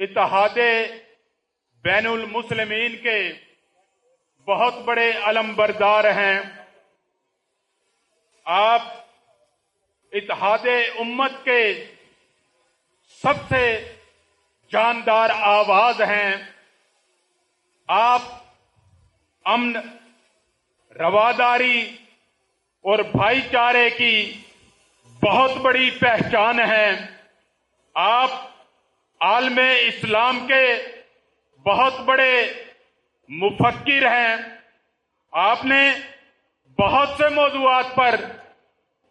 اتحاد 0.00 0.58
بین 1.82 2.06
المسلمین 2.06 2.96
کے 2.96 3.32
بہت 4.46 4.74
بڑے 4.74 5.12
علم 5.22 5.54
بردار 5.54 6.04
ہیں۔ 6.04 6.40
آپ 8.44 8.82
اتحاد 10.12 10.66
امت 10.98 11.32
کے 11.44 11.86
سب 13.22 13.34
سے 13.48 13.94
جاندار 14.72 15.30
آواز 15.32 16.00
ہیں۔ 16.00 16.36
آپ 17.88 18.22
امن، 19.44 19.76
رواداری 20.98 21.96
اور 22.80 22.98
بھائی 22.98 23.40
چارے 23.52 23.90
کی 23.90 24.40
بہت 25.22 25.50
بڑی 25.50 25.90
پہچان 25.90 26.60
ہے 26.60 26.90
آپ 27.94 28.49
عالم 29.20 29.58
اسلام 29.80 30.46
کے 30.46 30.66
بہت 31.66 32.00
بڑے 32.00 32.52
مفکر 33.28 34.06
ہیں۔ 34.06 34.36
آپ 35.32 35.64
نے 35.64 35.90
بہت 36.78 37.08
سے 37.16 37.28
موضوعات 37.28 37.94
پر 37.94 38.14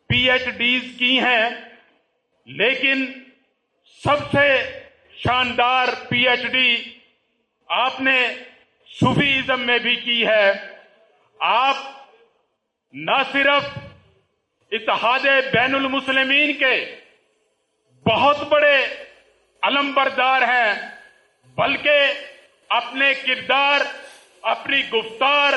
پی 0.08 0.32
ایچ 0.32 0.46
ڈیز 0.58 0.84
کی 1.00 1.20
ہیں، 1.20 1.50
لیکن 2.46 3.06
سب 4.04 4.32
سے 4.32 4.48
شاندار 5.16 5.88
پی 6.10 6.28
ایچ 6.28 6.42
ڈی 6.42 6.76
آپ 7.70 8.02
نے 8.02 8.18
صوفیزم 8.88 9.62
میں 9.62 9.80
بھی 9.80 9.96
کی 9.96 10.28
ہے۔ 10.28 10.52
آپ 11.40 11.76
نہ 12.94 13.18
صرف 13.32 13.78
اتحاد 14.72 15.26
بین 15.54 15.76
المسلمین 15.76 16.54
کے 16.54 16.96
بہت 18.06 18.42
بڑے 18.50 18.78
علم 19.64 19.92
بردار 19.94 20.42
ہیں، 20.42 20.74
بلکہ 21.58 22.00
اپنے 22.70 23.14
کردار، 23.14 23.82
اپنی 24.42 24.82
گفتار 24.90 25.54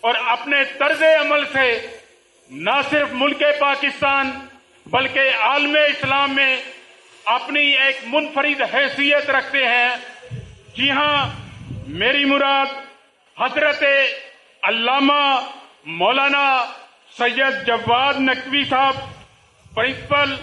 اور 0.00 0.14
اپنے 0.26 0.64
طرز 0.78 1.02
عمل 1.02 1.44
سے 1.52 1.66
نہ 2.50 2.80
صرف 2.90 3.08
ملک 3.12 3.42
پاکستان 3.58 4.30
بلکہ 4.86 5.34
عالم 5.40 5.76
اسلام 5.88 6.34
میں 6.34 6.56
اپنی 7.24 7.60
ایک 7.60 7.98
منفرد 8.06 8.62
حیثیت 8.74 9.30
رکھتے 9.30 9.64
ہیں۔ 9.64 9.96
جی 10.76 10.90
ہاں 10.90 11.28
میری 11.88 12.24
مراد 12.24 12.66
حضرت 13.36 13.82
علامہ 14.62 15.22
مولانا 15.84 16.64
سید 17.18 17.66
جواد 17.66 18.14
نقوی 18.20 18.64
صاحب، 18.64 18.94
پرنسپل 19.74 20.34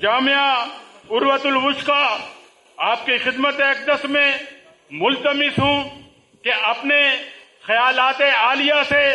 جامعہ 0.00 0.64
عروت 1.10 1.46
الوسقا 1.46 2.04
آپ 2.86 3.06
کی 3.06 3.18
خدمت 3.18 3.60
اقدس 3.60 4.04
میں 4.04 4.32
ملتمس 4.90 5.58
ہوں 5.58 5.84
کہ 6.42 6.50
اپنے 6.64 7.00
خیالات 7.66 8.20
عالیہ 8.20 8.74
سے 8.88 9.12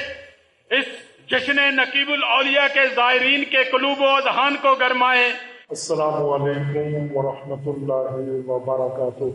اس 0.69 0.85
جشن 1.29 1.75
نقیب 1.75 2.11
الاولیاء 2.11 2.65
کے 2.73 2.87
زائرین 2.95 3.43
کے 3.43 3.63
قلوب 3.63 4.01
و 4.01 4.07
اذہان 4.07 4.55
کو 4.61 4.75
گرمائیں۔ 4.75 5.29
السلام 5.69 6.29
علیکم 6.29 7.17
ورحمۃ 7.17 7.71
اللہ 7.75 8.49
وبرکاتہ۔ 8.49 9.31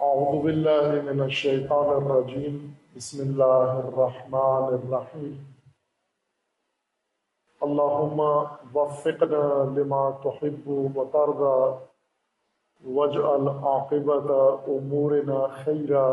اعوذ 0.00 0.44
باللہ 0.44 1.12
من 1.12 1.20
الشیطان 1.20 1.88
الرجیم۔ 1.88 2.66
بسم 2.96 3.20
اللہ 3.20 3.72
الرحمن 3.86 4.74
الرحیم۔ 4.74 5.51
اللہم 7.62 8.20
وفقنا 8.74 9.46
لما 9.76 10.02
تحب 10.22 10.68
و 10.68 11.04
ترضى 11.12 11.58
واجعل 12.84 13.48
عاقبت 13.48 14.30
امورنا 14.68 15.46
خیرا 15.64 16.08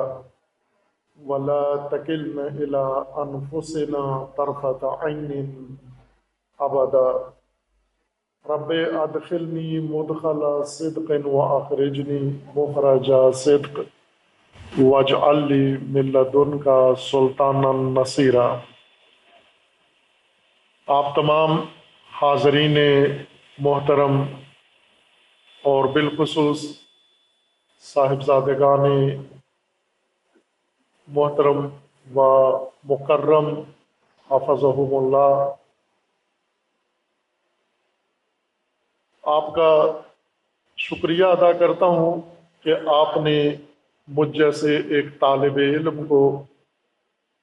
ولا 1.17 1.63
تکلنا 1.91 2.45
الى 2.45 2.83
انفسنا 3.23 4.05
طرفت 4.35 4.83
عین 5.01 5.51
ابدا 6.59 7.07
رب 8.45 8.71
ادخلنی 9.01 9.79
مدخل 9.89 10.63
صدق 10.69 11.27
و 11.27 11.41
اخرجنی 11.41 12.19
مخرج 12.55 13.11
صدق 13.35 13.79
واجعل 14.79 15.47
لی 15.47 15.77
من 15.89 16.11
لدن 16.11 16.57
کا 16.59 16.81
سلطان 17.11 17.63
نصیرہ 17.93 18.49
آپ 20.89 21.15
تمام 21.15 21.65
حاضرین 22.21 22.77
محترم 23.57 24.21
اور 25.63 25.85
بالخصوص 25.85 26.65
صاحبزادگان 27.79 28.89
محترم 31.07 31.67
و 32.17 32.25
مکرم 32.83 33.61
حفظہم 34.31 34.95
اللہ، 34.95 35.53
آپ 39.23 39.53
کا 39.55 40.01
شکریہ 40.77 41.25
ادا 41.25 41.51
کرتا 41.51 41.85
ہوں 41.85 42.21
کہ 42.63 42.73
آپ 42.87 43.17
نے 43.17 43.55
مجھ 44.07 44.37
جیسے 44.37 44.77
ایک 44.77 45.19
طالب 45.19 45.57
علم 45.57 46.07
کو 46.07 46.43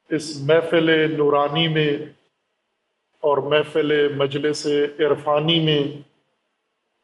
اس 0.08 0.40
محفل 0.40 1.16
نورانی 1.16 1.68
میں 1.68 1.90
اور 3.26 3.38
محفل 3.38 4.14
مجلس 4.16 4.66
عرفانی 4.98 5.60
میں 5.60 5.80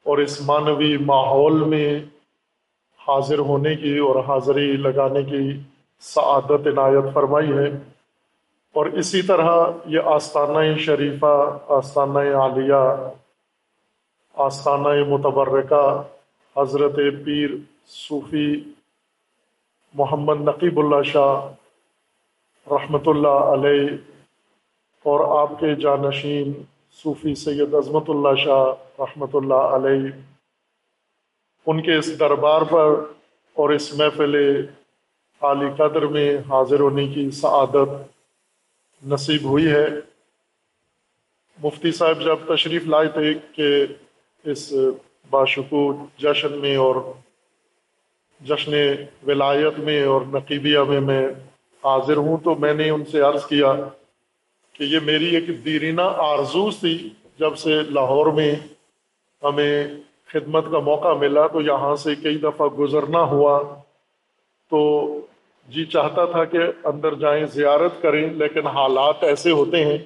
اور 0.07 0.19
اس 0.19 0.41
معنوی 0.41 0.97
ماحول 0.97 1.65
میں 1.65 2.01
حاضر 3.01 3.39
ہونے 3.39 3.75
کی 3.77 3.99
اور 3.99 4.17
حاضری 4.17 4.73
لگانے 4.77 5.23
کی 5.23 5.61
سعادت 6.01 6.67
عنایت 6.67 7.15
فرمائی 7.15 7.53
ہے۔ 7.53 7.69
اور 8.75 8.87
اسی 8.87 9.23
طرح 9.23 9.51
یہ 9.87 9.99
آستانہ 10.05 10.79
شریفہ، 10.79 11.59
آستانہ 11.69 12.19
عالیہ، 12.19 13.09
آستانہ 14.35 14.89
متبرکہ 15.09 16.03
حضرت 16.57 16.97
پیر 17.25 17.51
صوفی 17.87 18.63
محمد 19.95 20.41
نقیب 20.41 20.79
اللہ 20.79 21.03
شاہ 21.03 21.49
رحمۃ 22.67 23.07
اللہ 23.07 23.51
علیہ 23.53 24.12
اور 25.05 25.21
آپ 25.41 25.59
کے 25.61 25.75
جانشین 25.75 26.53
صوفی 26.99 27.35
سید 27.35 27.75
عظمت 27.75 28.11
اللہ 28.11 28.35
شاہ 28.45 28.65
رحمۃ 29.01 29.35
اللہ 29.35 29.75
علیہ، 29.77 30.11
ان 31.67 31.83
کے 31.83 31.97
اس 31.97 32.19
دربار 32.21 32.63
پر 32.63 32.95
اور 33.57 33.71
اس 33.71 33.93
محفل 33.95 34.35
عالی 35.43 35.71
قدر 35.77 36.07
میں 36.07 36.29
حاضر 36.51 36.81
ہونے 36.81 37.07
کی 37.09 37.31
سعادت 37.31 37.91
نصیب 39.03 39.45
ہوئی 39.45 39.71
ہے۔ 39.71 39.87
مفتی 41.59 41.93
صاحب، 41.93 42.21
جب 42.21 42.55
تشریف 42.55 42.87
لائے 42.87 43.09
تھے 43.09 43.33
کہ 43.53 43.87
اس 44.45 44.73
باشکور 45.31 45.95
جشن 46.19 46.59
میں 46.59 46.77
اور 46.77 46.97
جشن 48.41 48.73
ولایت 49.27 49.79
میں 49.79 50.03
اور 50.05 50.23
نقیبیہ 50.33 50.79
میں 50.89 51.01
میں 51.01 51.27
حاضر 51.83 52.17
ہوں 52.17 52.37
تو 52.45 52.55
میں 52.55 52.73
نے 52.75 52.89
ان 52.91 53.05
سے 53.05 53.21
عرض 53.21 53.45
کیا 53.47 53.73
کہ 54.73 54.85
یہ 54.85 54.99
میری 55.05 55.37
ایک 55.37 55.65
دیرینہ 55.65 56.03
آرزوز 56.03 56.79
تھی 56.81 57.09
جب 57.39 57.57
سے 57.57 57.81
لاہور 57.91 58.27
میں 58.27 58.55
ہمیں 59.43 59.89
خدمت 60.27 60.65
کا 60.71 60.79
موقع 60.79 61.13
ملا، 61.15 61.47
تو 61.47 61.61
یہاں 61.61 61.97
سے 61.97 62.15
کئی 62.15 62.39
دفعہ 62.39 62.67
گزرنا 62.67 63.23
ہوا۔ 63.23 63.75
تو 64.71 64.81
جی 65.69 65.85
چاہتا 65.85 66.25
تھا 66.25 66.45
کہ 66.45 66.59
اندر 66.85 67.15
جائیں، 67.15 67.45
زیارت 67.47 68.03
کریں، 68.03 68.31
لیکن 68.31 68.67
حالات 68.67 69.25
ایسے 69.25 69.51
ہوتے 69.51 69.85
ہیں 69.85 69.99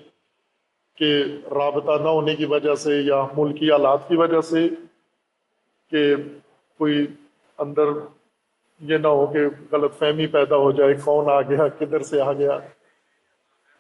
کہ 0.98 1.22
رابطہ 1.50 2.02
نہ 2.02 2.08
ہونے 2.08 2.36
کی 2.36 2.44
وجہ 2.44 2.74
سے 2.74 3.00
یا 3.00 3.26
ملکی 3.36 3.70
آلات 3.70 4.08
کی 4.08 4.16
وجہ 4.16 4.40
سے 4.40 4.68
کہ 5.90 6.14
کوئی 6.78 7.06
اندر 7.58 7.84
یہ 8.80 8.96
نہ 8.96 9.08
ہو 9.08 9.26
کہ 9.26 9.38
غلط 9.72 9.98
فہمی 9.98 10.26
پیدا 10.26 10.56
ہو 10.56 10.72
جائے، 10.72 10.94
کون 11.04 11.30
آ 11.30 11.40
گیا، 11.40 11.68
کدھر 11.68 12.02
سے 12.02 12.20
آ 12.20 12.32
گیا۔ 12.32 12.58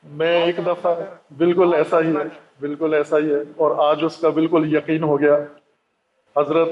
میں 0.06 0.34
ایک 0.42 0.58
دفعہ 0.66 0.94
بالکل 1.38 1.74
ایسا 1.74 2.00
ہی 2.00 2.14
ہے، 2.16 2.24
بالکل 2.60 2.94
ایسا 2.94 3.18
ہی 3.18 3.30
ہے، 3.30 3.40
اور 3.56 3.70
آج 3.86 4.04
اس 4.04 4.16
کا 4.20 4.28
بالکل 4.34 4.72
یقین 4.74 5.02
ہو 5.02 5.18
گیا۔ 5.20 5.36
حضرت 6.36 6.68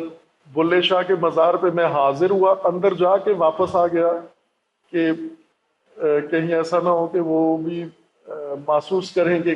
بلے 0.51 0.81
شاہ 0.83 1.03
کے 1.07 1.15
مزار 1.21 1.55
پہ 1.55 1.71
میں 1.75 1.85
حاضر 1.93 2.31
ہوا، 2.31 2.55
اندر 2.65 2.95
جا 2.95 3.17
کے 3.25 3.33
واپس 3.39 3.75
آ 3.77 3.87
گیا 3.87 4.11
کہ 4.93 5.11
کہیں 6.31 6.55
ایسا 6.55 6.79
نہ 6.83 6.89
ہو 6.89 7.07
کہ 7.07 7.21
وہ 7.21 7.57
بھی 7.59 7.85
محسوس 8.67 9.11
کریں 9.15 9.39
کہ 9.43 9.55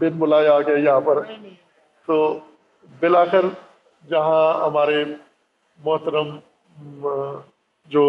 بن 0.00 0.18
بلائے 0.18 0.48
آ 0.48 0.58
گئے 0.60 0.80
یہاں 0.80 1.00
پر۔ 1.00 1.22
تو 2.08 2.38
بلاخر 3.00 3.46
جہاں 4.04 4.66
ہمارے 4.66 5.04
محترم 5.80 6.36
جو 7.90 8.04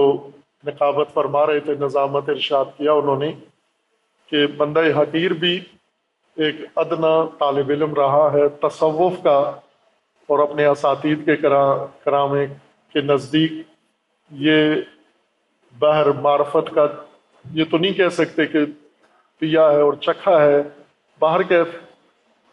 نقابت 0.63 1.13
فرما 1.13 1.45
رہے 1.45 1.59
تھے، 1.59 1.75
نظامت 1.79 2.29
ارشاد 2.29 2.65
کیا 2.77 2.93
انہوں 2.93 3.19
نے 3.19 3.31
کہ 4.31 4.47
بندہ 4.47 4.81
حقیر 4.97 5.31
بھی 5.31 5.59
ایک 6.35 6.55
ادنا 6.75 7.29
طالب 7.39 7.69
علم 7.69 7.93
رہا 7.93 8.29
ہے، 8.33 8.49
تصوف 8.49 9.13
کا 9.23 9.37
اور 10.27 10.39
اپنے 10.39 10.65
اساتید 10.65 11.25
کے 11.25 11.35
کرام 12.03 12.35
کے 12.93 13.01
نزدیک 13.01 13.51
یہ 14.31 14.75
بحر 15.79 16.05
معرفت 16.05 16.75
کا، 16.75 16.87
یہ 17.53 17.63
تو 17.71 17.77
نہیں 17.77 17.93
کہہ 17.93 18.09
سکتے 18.09 18.45
کہ 18.45 18.59
پیا 19.39 19.71
ہے 19.71 19.81
اور 19.81 19.93
چکھا 19.93 20.41
ہے، 20.41 20.61
باہر 21.19 21.41
کے 21.41 21.59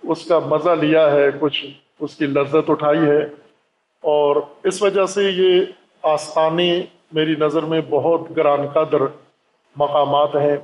اس 0.03 0.25
کا 0.25 0.39
مزہ 0.39 0.71
لیا 0.71 1.13
ہے، 1.13 1.27
کچھ 1.41 1.67
اس 2.01 2.17
کی 2.17 2.27
لذت 2.27 2.71
اٹھائی 2.71 3.01
ہے۔ 3.01 3.25
اور 4.01 4.37
اس 4.65 4.83
وجہ 4.83 5.07
سے 5.07 5.31
یہ 5.31 5.65
آستانے 6.03 6.83
میری 7.13 7.35
نظر 7.39 7.63
میں 7.63 7.81
بہت 7.91 8.37
گران 8.37 8.67
قدر 8.67 9.03
مقامات 9.77 10.37
ہیں۔ 10.37 10.57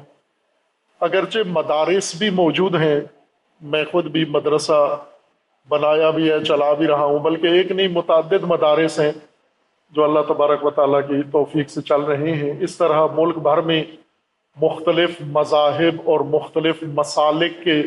اگرچہ 1.01 1.39
مدارس 1.47 2.15
بھی 2.15 2.31
موجود 2.31 2.75
ہیں، 2.75 3.01
میں 3.61 3.85
خود 3.91 4.05
بھی 4.05 4.25
مدرسہ 4.25 5.05
بنایا 5.69 6.11
بھی 6.11 6.31
ہے، 6.31 6.45
چلا 6.45 6.73
بھی 6.73 6.87
رہا 6.87 7.05
ہوں، 7.05 7.19
بلکہ 7.19 7.47
ایک 7.47 7.73
نہیں، 7.73 7.89
متعدد 7.89 8.43
مدارس 8.43 9.01
ہیں 9.01 9.13
جو 9.91 10.05
اللہ 10.05 10.21
تبارک 10.21 10.65
و 10.65 10.71
تعالیٰ 10.71 11.01
کی 11.09 11.23
توفیق 11.33 11.71
سے 11.71 11.83
چل 11.83 12.01
رہے 12.01 12.33
ہیں۔ 12.33 12.53
اس 12.61 12.77
طرح 12.77 13.07
ملک 13.15 13.39
بھر 13.39 13.61
میں 13.61 13.85
مختلف 14.63 15.11
مذاہب 15.21 16.01
اور 16.05 16.21
مختلف 16.21 16.83
مسالک 16.83 17.65
کے 17.65 17.83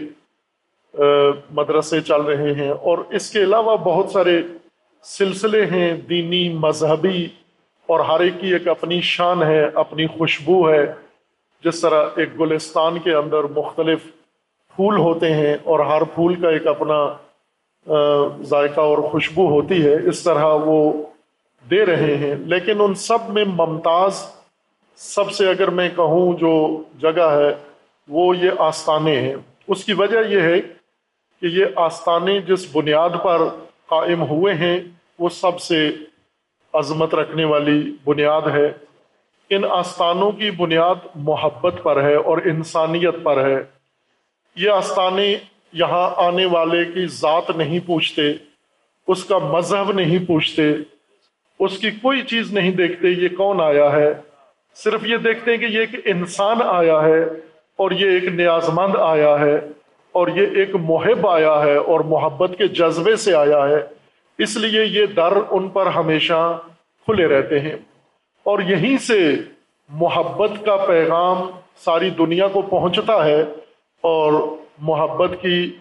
مدرسے 1.51 2.01
چل 2.01 2.21
رہے 2.21 2.53
ہیں۔ 2.53 2.69
اور 2.69 2.97
اس 3.09 3.29
کے 3.29 3.39
علاوہ 3.39 3.77
بہت 3.77 4.09
سارے 4.09 4.41
سلسلے 5.03 5.65
ہیں، 5.65 5.93
دینی 5.93 6.49
مذہبی، 6.49 7.27
اور 7.85 7.99
ہر 7.99 8.19
ایک 8.19 8.33
کی 8.39 8.53
ایک 8.53 8.67
اپنی 8.67 9.01
شان 9.01 9.43
ہے، 9.43 9.65
اپنی 9.73 10.07
خوشبو 10.07 10.69
ہے۔ 10.69 10.93
جس 11.63 11.81
طرح 11.81 12.05
ایک 12.15 12.39
گلستان 12.39 12.99
کے 12.99 13.13
اندر 13.13 13.43
مختلف 13.43 14.03
پھول 14.75 14.97
ہوتے 14.97 15.33
ہیں 15.33 15.57
اور 15.63 15.79
ہر 15.79 16.03
پھول 16.03 16.35
کا 16.35 16.49
ایک 16.49 16.67
اپنا 16.67 17.17
ذائقہ 18.41 18.81
اور 18.81 18.97
خوشبو 18.97 19.49
ہوتی 19.49 19.85
ہے، 19.85 20.07
اس 20.09 20.23
طرح 20.23 20.45
وہ 20.45 21.03
دے 21.69 21.85
رہے 21.85 22.17
ہیں۔ 22.17 22.35
لیکن 22.35 22.81
ان 22.81 22.93
سب 22.93 23.29
میں 23.29 23.45
ممتاز، 23.45 24.25
سب 24.95 25.31
سے 25.31 25.49
اگر 25.49 25.69
میں 25.69 25.89
کہوں 25.95 26.37
جو 26.37 26.83
جگہ 27.01 27.21
ہے، 27.21 27.55
وہ 28.09 28.37
یہ 28.37 28.51
آستانے 28.59 29.19
ہیں۔ 29.19 29.35
اس 29.67 29.83
کی 29.83 29.93
وجہ 29.93 30.17
یہ 30.29 30.41
ہے 30.41 30.61
کہ 31.41 31.45
یہ 31.45 31.65
آستانے 31.75 32.41
جس 32.41 32.75
بنیاد 32.75 33.09
پر 33.23 33.41
قائم 33.87 34.21
ہوئے 34.21 34.53
ہیں، 34.53 34.79
وہ 35.19 35.29
سب 35.29 35.61
سے 35.61 35.91
عظمت 36.73 37.15
رکھنے 37.15 37.45
والی 37.45 37.95
بنیاد 38.05 38.41
ہے۔ 38.41 38.86
ان 39.49 39.63
آستانوں 39.69 40.31
کی 40.31 40.51
بنیاد 40.51 40.95
محبت 41.15 41.83
پر 41.83 42.03
ہے 42.03 42.15
اور 42.15 42.37
انسانیت 42.37 43.15
پر 43.23 43.47
ہے۔ 43.47 43.63
یہ 44.55 44.69
آستانے 44.69 45.35
یہاں 45.73 46.09
آنے 46.15 46.45
والے 46.45 46.85
کی 46.85 47.05
ذات 47.05 47.49
نہیں 47.55 47.79
پوچھتے، 47.85 48.21
اس 49.07 49.25
کا 49.25 49.37
مذہب 49.37 49.91
نہیں 49.91 50.25
پوچھتے، 50.25 50.71
اس 51.59 51.77
کی 51.77 51.91
کوئی 51.91 52.21
چیز 52.21 52.53
نہیں 52.53 52.71
دیکھتے 52.71 53.07
یہ 53.07 53.27
کون 53.37 53.61
آیا 53.61 53.91
ہے۔ 53.91 54.13
صرف 54.75 55.05
یہ 55.05 55.17
دیکھتے 55.17 55.51
ہیں 55.51 55.57
کہ 55.57 55.65
یہ 55.65 55.79
ایک 55.79 55.89
انسان 56.05 56.57
آیا 56.65 57.03
ہے 57.03 57.23
اور 57.75 57.91
یہ 57.91 58.09
ایک 58.09 58.23
نیاز 58.23 58.69
مند 58.73 58.95
آیا 58.95 59.39
ہے 59.39 59.55
اور 60.11 60.27
یہ 60.27 60.45
ایک 60.55 60.69
محب 60.75 61.27
آیا 61.27 61.61
ہے 61.61 61.75
اور 61.75 61.99
محبت 61.99 62.51
کے 62.57 62.67
جذبے 62.67 63.15
سے 63.15 63.35
آیا 63.35 63.69
ہے۔ 63.69 63.85
اس 64.37 64.57
لیے 64.57 64.85
یہ 64.85 65.05
در 65.05 65.33
ان 65.49 65.69
پر 65.69 65.87
ہمیشہ 65.87 66.59
کھلے 67.05 67.27
رہتے 67.27 67.59
ہیں۔ 67.59 67.75
اور 68.47 68.59
یہیں 68.59 68.97
سے 68.97 69.35
محبت 69.89 70.51
کا 70.65 70.77
پیغام 70.77 71.37
ساری 71.75 72.09
دنیا 72.09 72.47
کو 72.47 72.61
پہنچتا 72.61 73.25
ہے 73.25 73.41
اور 74.01 74.57
محبت 74.79 75.31
کی 75.41 75.77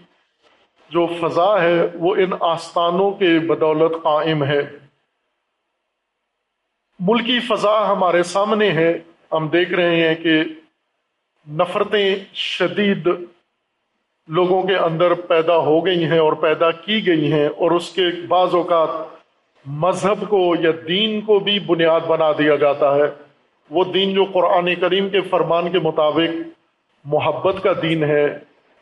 جو 0.91 1.07
فضا 1.07 1.63
ہے 1.63 1.87
وہ 1.95 2.15
ان 2.15 2.31
آستانوں 2.41 3.11
کے 3.11 3.39
بدولت 3.39 4.03
قائم 4.03 4.45
ہے۔ 4.45 4.61
ملکی 7.01 7.41
فضا 7.41 7.93
ہمارے 7.93 8.23
سامنے 8.23 8.71
ہے۔ 8.71 8.99
ہم 9.33 9.49
دیکھ 9.49 9.73
رہے 9.73 10.09
ہیں 10.09 10.15
کہ 10.15 10.43
نفرتیں 11.51 12.17
شدید 12.35 13.09
لوگوں 14.29 14.63
کے 14.63 14.77
اندر 14.77 15.15
پیدا 15.15 15.57
ہو 15.57 15.87
گئی 15.87 16.05
ہیں 16.05 16.19
اور 16.19 16.33
پیدا 16.33 16.71
کی 16.71 17.07
گئی 17.07 17.33
ہیں 17.33 17.47
اور 17.47 17.71
اس 17.71 17.91
کے 17.91 18.03
بعض 18.29 18.55
اوقات 18.55 19.16
مذہب 19.67 20.29
کو 20.29 20.55
یا 20.61 20.71
دین 20.89 21.21
کو 21.21 21.39
بھی 21.39 21.59
بنیاد 21.59 22.01
بنا 22.01 22.33
دیا 22.33 22.57
جاتا 22.57 22.95
ہے۔ 22.95 23.03
وہ 23.71 23.85
دین 23.85 24.15
جو 24.15 24.25
قرآن 24.25 24.75
کریم 24.75 25.09
کے 25.09 25.21
فرمان 25.21 25.71
کے 25.71 25.79
مطابق 25.79 26.49
محبت 27.05 27.63
کا 27.63 27.73
دین 27.83 28.05
ہے 28.05 28.39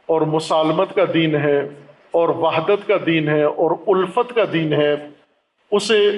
اور 0.07 0.21
مسالمت 0.21 0.95
کا 0.95 1.03
دین 1.15 1.35
ہے 1.35 1.69
اور 2.11 2.29
وحدت 2.29 2.89
کا 2.89 2.95
دین 3.07 3.29
ہے 3.29 3.43
اور 3.43 3.71
الفت 3.87 4.35
کا 4.35 4.43
دین 4.53 4.73
ہے، 4.73 4.95
اسے 5.71 6.11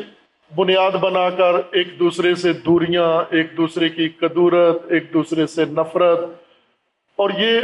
بنیاد 0.56 0.90
بنا 0.90 1.30
کر 1.30 1.54
ایک 1.72 1.98
دوسرے 1.98 2.34
سے 2.34 2.52
دوریاں، 2.52 3.34
ایک 3.34 3.46
دوسرے 3.56 3.88
کی 3.88 4.08
قدورت، 4.08 4.92
ایک 4.92 5.04
دوسرے 5.14 5.46
سے 5.46 5.64
نفرت۔ 5.64 6.18
اور 7.16 7.30
یہ 7.38 7.60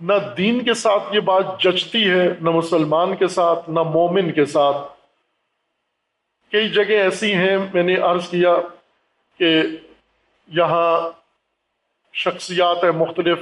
نہ 0.00 0.12
دین 0.38 0.64
کے 0.64 0.74
ساتھ 0.74 1.14
یہ 1.14 1.20
بات 1.20 1.60
جچتی 1.60 2.10
ہے، 2.10 2.28
نہ 2.40 2.50
مسلمان 2.50 3.16
کے 3.16 3.26
ساتھ، 3.26 3.70
نہ 3.70 3.80
مومن 3.80 4.32
کے 4.32 4.44
ساتھ۔ 4.44 4.93
کئی 6.54 6.68
جگہ 6.68 6.92
ایسی 6.92 7.34
ہیں 7.34 7.56
میں 7.74 7.82
نے 7.82 7.96
عرض 7.96 8.28
کیا 8.28 8.54
کہ 9.38 9.62
یہاں 10.48 11.10
شخصیات 12.12 12.84
ہیں 12.84 12.90
مختلف 12.90 13.38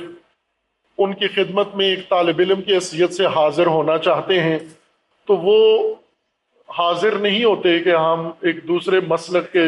ان 0.98 1.14
کی 1.14 1.28
خدمت 1.28 1.74
میں 1.74 1.86
ایک 1.86 2.08
طالب 2.08 2.38
علم 2.38 2.62
کی 2.62 2.74
حیثیت 2.74 3.12
سے 3.12 3.26
حاضر 3.26 3.66
ہونا 3.66 3.98
چاہتے 3.98 4.40
ہیں، 4.40 4.58
تو 5.26 5.36
وہ 5.36 5.94
حاضر 6.68 7.18
نہیں 7.18 7.44
ہوتے 7.44 7.78
کہ 7.80 7.96
ہم 7.96 8.30
ایک 8.40 8.68
دوسرے 8.68 9.00
مسلک 9.00 9.52
کے 9.52 9.66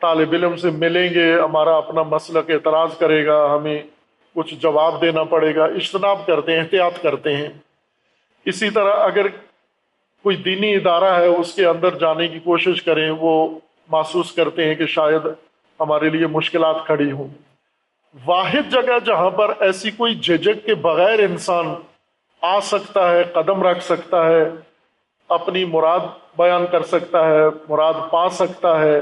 طالب 0.00 0.32
علم 0.32 0.56
سے 0.56 0.70
ملیں 0.70 1.14
گے، 1.14 1.40
ہمارا 1.40 1.76
اپنا 1.76 2.02
مسلک 2.02 2.50
اعتراض 2.50 2.98
کرے 2.98 3.26
گا، 3.26 3.54
ہمیں 3.54 3.82
کچھ 4.34 4.54
جواب 4.54 5.00
دینا 5.00 5.24
پڑے 5.24 5.54
گا، 5.54 5.64
اجتناب 5.64 6.26
کرتے 6.26 6.52
ہیں، 6.52 6.58
احتیاط 6.58 7.02
کرتے 7.02 7.36
ہیں۔ 7.36 7.48
اسی 8.44 8.70
طرح 8.70 8.92
اگر 8.94 9.26
کوئی 10.26 10.36
دینی 10.36 10.74
ادارہ 10.74 11.20
ہے، 11.20 11.26
اس 11.26 11.54
کے 11.54 11.66
اندر 11.66 11.90
جانے 11.90 12.28
کی 12.28 12.38
کوشش 12.38 12.82
کریں، 12.82 13.10
وہ 13.10 13.58
محسوس 13.88 14.32
کرتے 14.32 14.64
ہیں 14.64 14.74
کہ 14.74 14.86
شاید 14.86 15.20
ہمارے 15.80 16.10
لیے 16.10 16.26
مشکلات 16.26 16.76
کھڑی 16.86 17.12
ہوں۔ 17.12 17.28
واحد 18.26 18.72
جگہ 18.72 18.98
جہاں 19.04 19.30
پر 19.30 19.52
ایسی 19.60 19.90
کوئی 19.90 20.14
جھجک 20.14 20.66
کے 20.66 20.74
بغیر 20.74 21.18
انسان 21.18 21.74
آ 22.42 22.60
سکتا 22.60 23.10
ہے، 23.10 23.24
قدم 23.24 23.62
رکھ 23.62 23.84
سکتا 23.84 24.26
ہے، 24.26 24.44
اپنی 25.28 25.64
مراد 25.64 26.00
بیان 26.38 26.66
کر 26.70 26.82
سکتا 26.82 27.26
ہے، 27.26 27.42
مراد 27.68 27.94
پا 28.10 28.28
سکتا 28.28 28.80
ہے، 28.80 29.00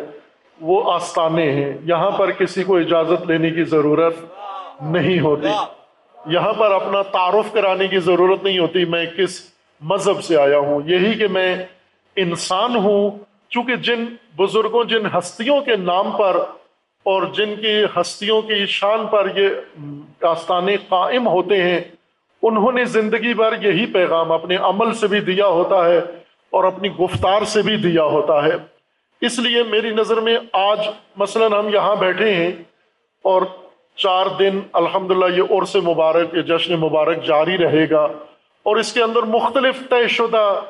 وہ 0.61 0.93
آستانے 0.93 1.51
ہیں۔ 1.51 1.73
یہاں 1.85 2.11
پر 2.11 2.31
کسی 2.31 2.65
کو 2.65 2.77
اجازت 2.77 3.27
لینے 3.27 3.51
کی 3.51 3.65
ضرورت 3.65 4.15
نہیں 4.83 5.21
ہوتی۔ 5.21 5.49
یہاں 6.27 6.53
پر 6.53 6.71
اپنا 6.71 7.03
تعارف 7.03 7.53
کرانے 7.53 7.89
کی 7.89 7.99
ضرورت 7.99 8.45
نہیں 8.45 8.59
ہوتی۔ 8.59 8.85
میں 8.85 9.07
کس 9.07 9.54
مذہب 9.85 10.25
سے 10.25 10.37
آیا 10.37 10.59
ہوں۔ 10.59 10.81
یہی 10.85 11.19
کہ 11.19 11.29
میں 11.29 11.57
انسان 12.17 12.77
ہوں، 12.77 13.11
چونکہ 13.49 13.77
جن 13.77 14.05
بزرگوں، 14.37 14.85
جن 14.85 15.07
ہستیوں 15.19 15.61
کے 15.61 15.77
نام 15.77 16.11
پر 16.11 16.37
اور 17.03 17.23
جن 17.23 17.55
کی 17.57 17.85
ہستیوں 17.97 18.43
کی 18.43 18.67
شان 18.67 19.07
پر 19.07 19.27
یہ 19.37 19.49
آستانے 20.25 20.77
قائم 20.77 21.29
ہوتے 21.29 21.63
ہیں، 21.63 21.81
انہوں 22.43 22.73
نے 22.73 22.85
زندگی 22.85 23.35
بھر 23.35 23.65
یہی 23.65 23.87
پیغام 23.87 24.33
اپنے 24.33 24.57
عمل 24.57 24.95
سے 24.95 25.07
بھی 25.07 25.21
دیا 25.21 25.47
ہوتا 25.47 25.85
ہے 25.89 25.99
اور 26.51 26.65
اپنی 26.65 26.89
گفتار 26.89 27.45
سے 27.45 27.63
بھی 27.63 27.77
دیا 27.77 28.03
ہوتا 28.03 28.45
ہے۔ 28.45 28.53
اس 29.21 29.39
لیے 29.39 29.63
میری 29.63 29.91
نظر 29.91 30.21
میں 30.21 30.39
آج 30.53 30.89
مثلا 31.17 31.47
ہم 31.47 31.69
یہاں 31.75 31.97
بیٹھے 31.97 32.35
ہیں 32.35 32.53
اور 33.23 33.43
چار 33.97 34.27
دن 34.39 34.61
الحمدللہ 34.73 35.37
یہ 35.37 35.43
عرص 35.51 35.77
مبارک، 35.77 36.35
یہ 36.35 36.43
جشن 36.43 36.75
مبارک 36.75 37.25
جاری 37.25 37.59
رہے 37.59 37.91
گا۔ 37.91 38.07
اور 38.65 38.77
اس 38.77 38.93
کے 38.93 39.03
اندر 39.03 39.23
مختلف 39.23 39.89
طے 39.91 40.09
شدہ 40.09 40.61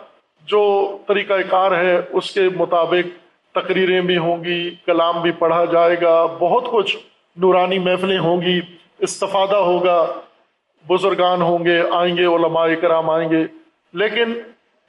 جو 0.49 0.63
طریقہ 1.09 1.35
کار 1.51 1.73
ہے، 1.73 2.01
اس 2.11 2.31
کے 2.31 2.49
مطابق 2.57 3.13
تقریریں 3.55 4.01
بھی 4.01 4.19
ہوں 4.19 4.45
گی، 4.45 4.71
کلام 4.87 5.23
بھی 5.23 5.31
پڑھا 5.31 5.65
جائے 5.65 5.97
گا، 6.03 6.27
بہت 6.27 6.71
کچھ 6.71 6.97
نورانی 7.37 7.79
محفلیں 7.79 8.19
ہوں 8.19 8.43
گی، 8.43 8.61
استفادہ 8.99 9.57
ہوگا، 9.57 10.07
بزرگان 10.89 11.43
ہوں 11.43 11.65
گے، 11.65 11.83
آئیں 11.91 12.17
گے، 12.17 12.25
علماء 12.25 12.67
کرام 12.81 13.11
آئیں 13.11 13.31
گے۔ 13.31 13.45
لیکن 13.93 14.33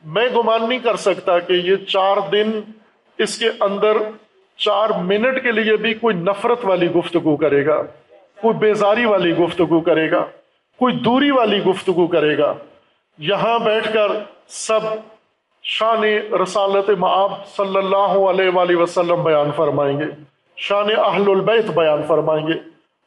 میں 0.03 0.27
گمان 0.35 0.69
نہیں 0.69 0.79
کر 0.79 0.95
سکتا 0.95 1.39
کہ 1.39 1.53
یہ 1.53 1.75
چار 1.75 2.17
دن 2.31 2.59
اس 3.17 3.37
کے 3.37 3.49
اندر 3.59 3.97
چار 4.57 4.89
منٹ 4.89 5.43
کے 5.43 5.51
لیے 5.51 5.75
بھی 5.75 5.93
کوئی 5.93 6.15
نفرت 6.15 6.65
والی 6.65 6.91
گفتگو 6.91 7.35
کرے 7.35 7.65
گا، 7.65 7.81
کوئی 8.41 8.53
بیزاری 8.53 9.05
والی 9.05 9.37
گفتگو 9.37 9.79
کرے 9.81 10.11
گا، 10.11 10.25
کوئی 10.79 10.95
دوری 10.95 11.31
والی 11.31 11.63
گفتگو 11.63 12.07
کرے 12.07 12.37
گا۔ 12.37 12.53
یہاں 13.17 13.59
بیٹھ 13.59 13.93
کر 13.93 14.11
سب 14.47 14.79
شان 15.63 16.03
رسالت 16.43 16.89
معاب 16.89 17.31
صلی 17.57 17.77
اللہ 17.77 18.17
علیہ 18.29 18.49
وآلہ 18.49 18.75
وسلم 18.75 19.23
بیان 19.23 19.51
فرمائیں 19.55 19.99
گے، 19.99 20.05
شان 20.57 20.87
اہل 20.97 21.29
البیت 21.29 21.65
بیان 21.65 22.03
فرمائیں 22.07 22.47
گے۔ 22.47 22.53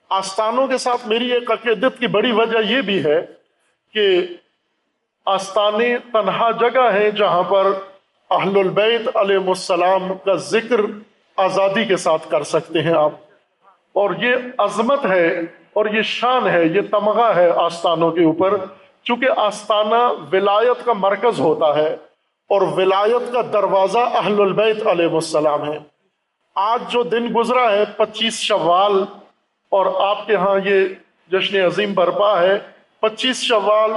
آستانوں 0.08 0.66
کے 0.66 0.78
ساتھ 0.78 1.08
میری 1.08 1.32
ایک 1.32 1.50
عقیدت 1.50 1.98
کی 1.98 2.06
بڑی 2.06 2.32
وجہ 2.32 2.58
یہ 2.68 2.80
بھی 2.80 3.04
ہے 3.04 3.26
کہ 3.94 4.20
آستانے 5.26 5.98
تنہا 6.12 6.50
جگہ 6.50 6.92
ہے 6.92 7.10
جہاں 7.10 7.42
پر 7.42 7.66
اہل 8.30 8.58
البیت 8.58 9.16
علیہ 9.16 9.48
السلام 9.48 10.12
کا 10.24 10.34
ذکر 10.34 10.80
آزادی 11.36 11.84
کے 11.84 11.96
ساتھ 11.96 12.30
کر 12.30 12.42
سکتے 12.42 12.82
ہیں 12.82 12.92
آپ۔ 12.92 13.12
اور 13.92 14.10
یہ 14.18 14.34
عظمت 14.58 15.06
ہے 15.06 15.40
اور 15.72 15.86
یہ 15.86 16.02
شان 16.02 16.46
ہے، 16.46 16.64
یہ 16.64 16.80
تمغہ 16.90 17.36
ہے 17.36 17.50
آستانوں 17.56 18.12
کے 18.12 18.24
اوپر۔ 18.24 18.56
چونکہ 19.08 19.26
آستانہ 19.36 19.94
ولایت 20.32 20.84
کا 20.84 20.92
مرکز 20.92 21.40
ہوتا 21.40 21.76
ہے 21.76 21.94
اور 22.48 22.62
ولایت 22.62 23.32
کا 23.32 23.40
دروازہ 23.52 23.98
اہل 23.98 24.40
البیت 24.40 24.86
علیہ 24.86 25.14
السلام 25.14 25.72
ہے۔ 25.72 25.78
آج 26.54 26.92
جو 26.92 27.02
دن 27.02 27.28
گزرا 27.36 27.72
ہے، 27.72 27.84
پچیس 27.96 28.40
شوال 28.40 29.04
اور 29.68 29.86
آپ 30.00 30.26
کے 30.26 30.36
ہاں 30.36 30.58
یہ 30.64 30.88
جشن 31.32 31.60
عظیم 31.60 31.92
برپا 31.94 32.42
ہے۔ 32.42 32.58
پچیس 33.00 33.42
شوال 33.42 33.90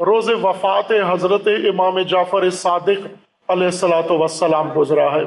روز 0.00 0.30
وفات 0.42 0.92
حضرت 1.08 1.46
امام 1.46 1.98
جعفر 1.98 2.50
صادق 2.50 3.06
علیہ 3.48 3.66
السلاۃ 3.66 4.10
وسلام 4.10 4.70
گزرا 4.76 5.14
ہے۔ 5.14 5.22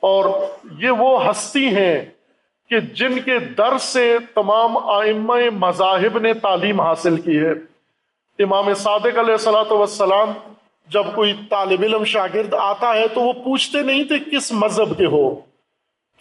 اور 0.00 0.24
یہ 0.78 0.90
وہ 0.90 1.30
ہستی 1.30 1.66
ہیں 1.66 2.04
کہ 2.68 2.80
جن 2.80 3.20
کے 3.20 3.38
در 3.38 3.78
سے 3.78 4.16
تمام 4.34 4.78
آئمہ 4.78 5.34
مذاہب 5.52 6.18
نے 6.18 6.34
تعلیم 6.34 6.80
حاصل 6.80 7.20
کی 7.20 7.38
ہے۔ 7.38 7.69
امام 8.42 8.74
صادق 8.74 9.18
علیہ 9.18 9.32
السلاۃ 9.32 9.70
وسلام 9.70 10.32
جب 10.88 11.04
کوئی 11.14 11.32
طالب 11.50 11.82
علم 11.82 12.04
شاگرد 12.04 12.54
آتا 12.54 12.94
ہے 12.94 13.08
تو 13.08 13.20
وہ 13.20 13.32
پوچھتے 13.32 13.82
نہیں 13.82 14.04
تھے 14.04 14.18
کس 14.30 14.52
مذہب 14.52 14.98
کے 14.98 15.06
ہو، 15.06 15.34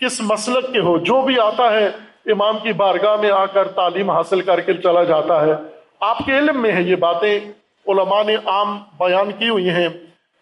کس 0.01 0.21
مسلک 0.21 0.73
کے 0.73 0.79
ہو، 0.79 0.97
جو 0.97 1.21
بھی 1.21 1.39
آتا 1.39 1.71
ہے 1.71 1.85
امام 2.25 2.57
کی 2.57 2.73
بارگاہ 2.73 3.15
میں 3.15 3.31
آ 3.31 3.45
کر 3.45 3.67
تعلیم 3.67 4.09
حاصل 4.11 4.41
کر 4.41 4.59
کے 4.59 4.73
چلا 4.73 5.03
جاتا 5.03 5.41
ہے۔ 5.45 5.53
آپ 5.99 6.17
کے 6.25 6.37
علم 6.37 6.61
میں 6.61 6.71
ہے 6.71 6.81
یہ 6.81 6.95
باتیں۔ 6.95 7.39
علماء 7.87 8.23
نے 8.23 8.35
عام 8.45 8.77
بیان 8.99 9.31
کی 9.31 9.49
ہوئی 9.49 9.69
ہیں 9.69 9.87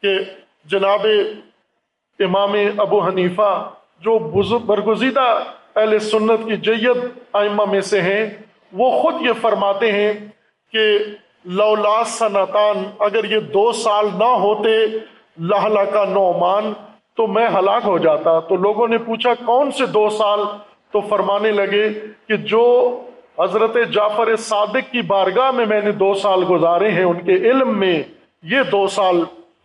کہ 0.02 0.14
جناب 0.66 1.06
امام 2.20 2.56
ابو 2.78 3.00
حنیفہ 3.00 3.70
جو 4.00 4.20
برگزیدہ 4.60 5.28
اہل 5.76 6.00
سنت 6.00 6.46
کی 6.46 6.58
جید 6.58 6.98
آئمہ 7.34 7.66
میں 7.66 7.82
سے 7.82 8.02
ہیں، 8.02 8.30
وہ 8.74 9.02
خود 9.02 9.22
یہ 9.22 9.34
فرماتے 9.42 9.92
ہیں 9.92 10.14
کہ 10.74 10.98
لولا 11.46 12.04
سنتان، 12.04 12.84
اگر 13.00 13.24
یہ 13.24 13.40
دو 13.40 13.72
سال 13.72 14.10
نہ 14.18 14.24
ہوتے 14.24 14.86
لہلا 15.40 15.84
کا 15.84 16.06
نعمان، 16.06 16.74
تو 17.16 17.28
میں 17.28 17.48
ہلاک 17.48 17.82
ہو 17.86 17.98
جاتا۔ 17.98 18.40
تو 18.40 18.56
لوگوں 18.56 18.88
نے 18.88 18.98
پوچھا، 18.98 19.34
کون 19.46 19.72
سے 19.72 19.86
دو 19.86 20.10
سال؟ 20.10 20.40
تو 20.92 21.02
فرمانے 21.02 21.52
لگے 21.52 21.90
کہ 22.28 22.38
جو 22.38 22.66
حضرت 23.40 23.78
جعفر 23.94 24.36
صادق 24.36 24.92
کی 24.92 25.02
بارگاہ 25.02 25.52
میں 25.52 25.66
میں 25.66 25.82
نے 25.82 25.92
دو 25.92 26.14
سال 26.14 26.44
گزارے 26.50 26.92
ہیں، 26.92 27.04
ان 27.04 27.20
کے 27.20 27.34
علم 27.34 27.80
میں 27.80 28.04
یہ 28.44 28.60
دو 28.72 28.88
سال۔ 28.88 29.24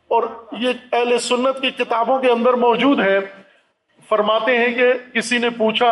اور 0.09 0.23
یہ 0.53 0.69
اہل 0.93 1.19
سنت 1.19 1.61
کی 1.61 1.71
کتابوں 1.71 2.19
کے 2.19 2.31
اندر 2.31 2.55
موجود 2.55 3.01
ہے 3.01 3.19
فرماتے 4.09 4.57
ہیں 4.57 4.75
کہ 4.75 4.93
کسی 5.15 5.39
نے 5.39 5.51
پوچھا 5.51 5.91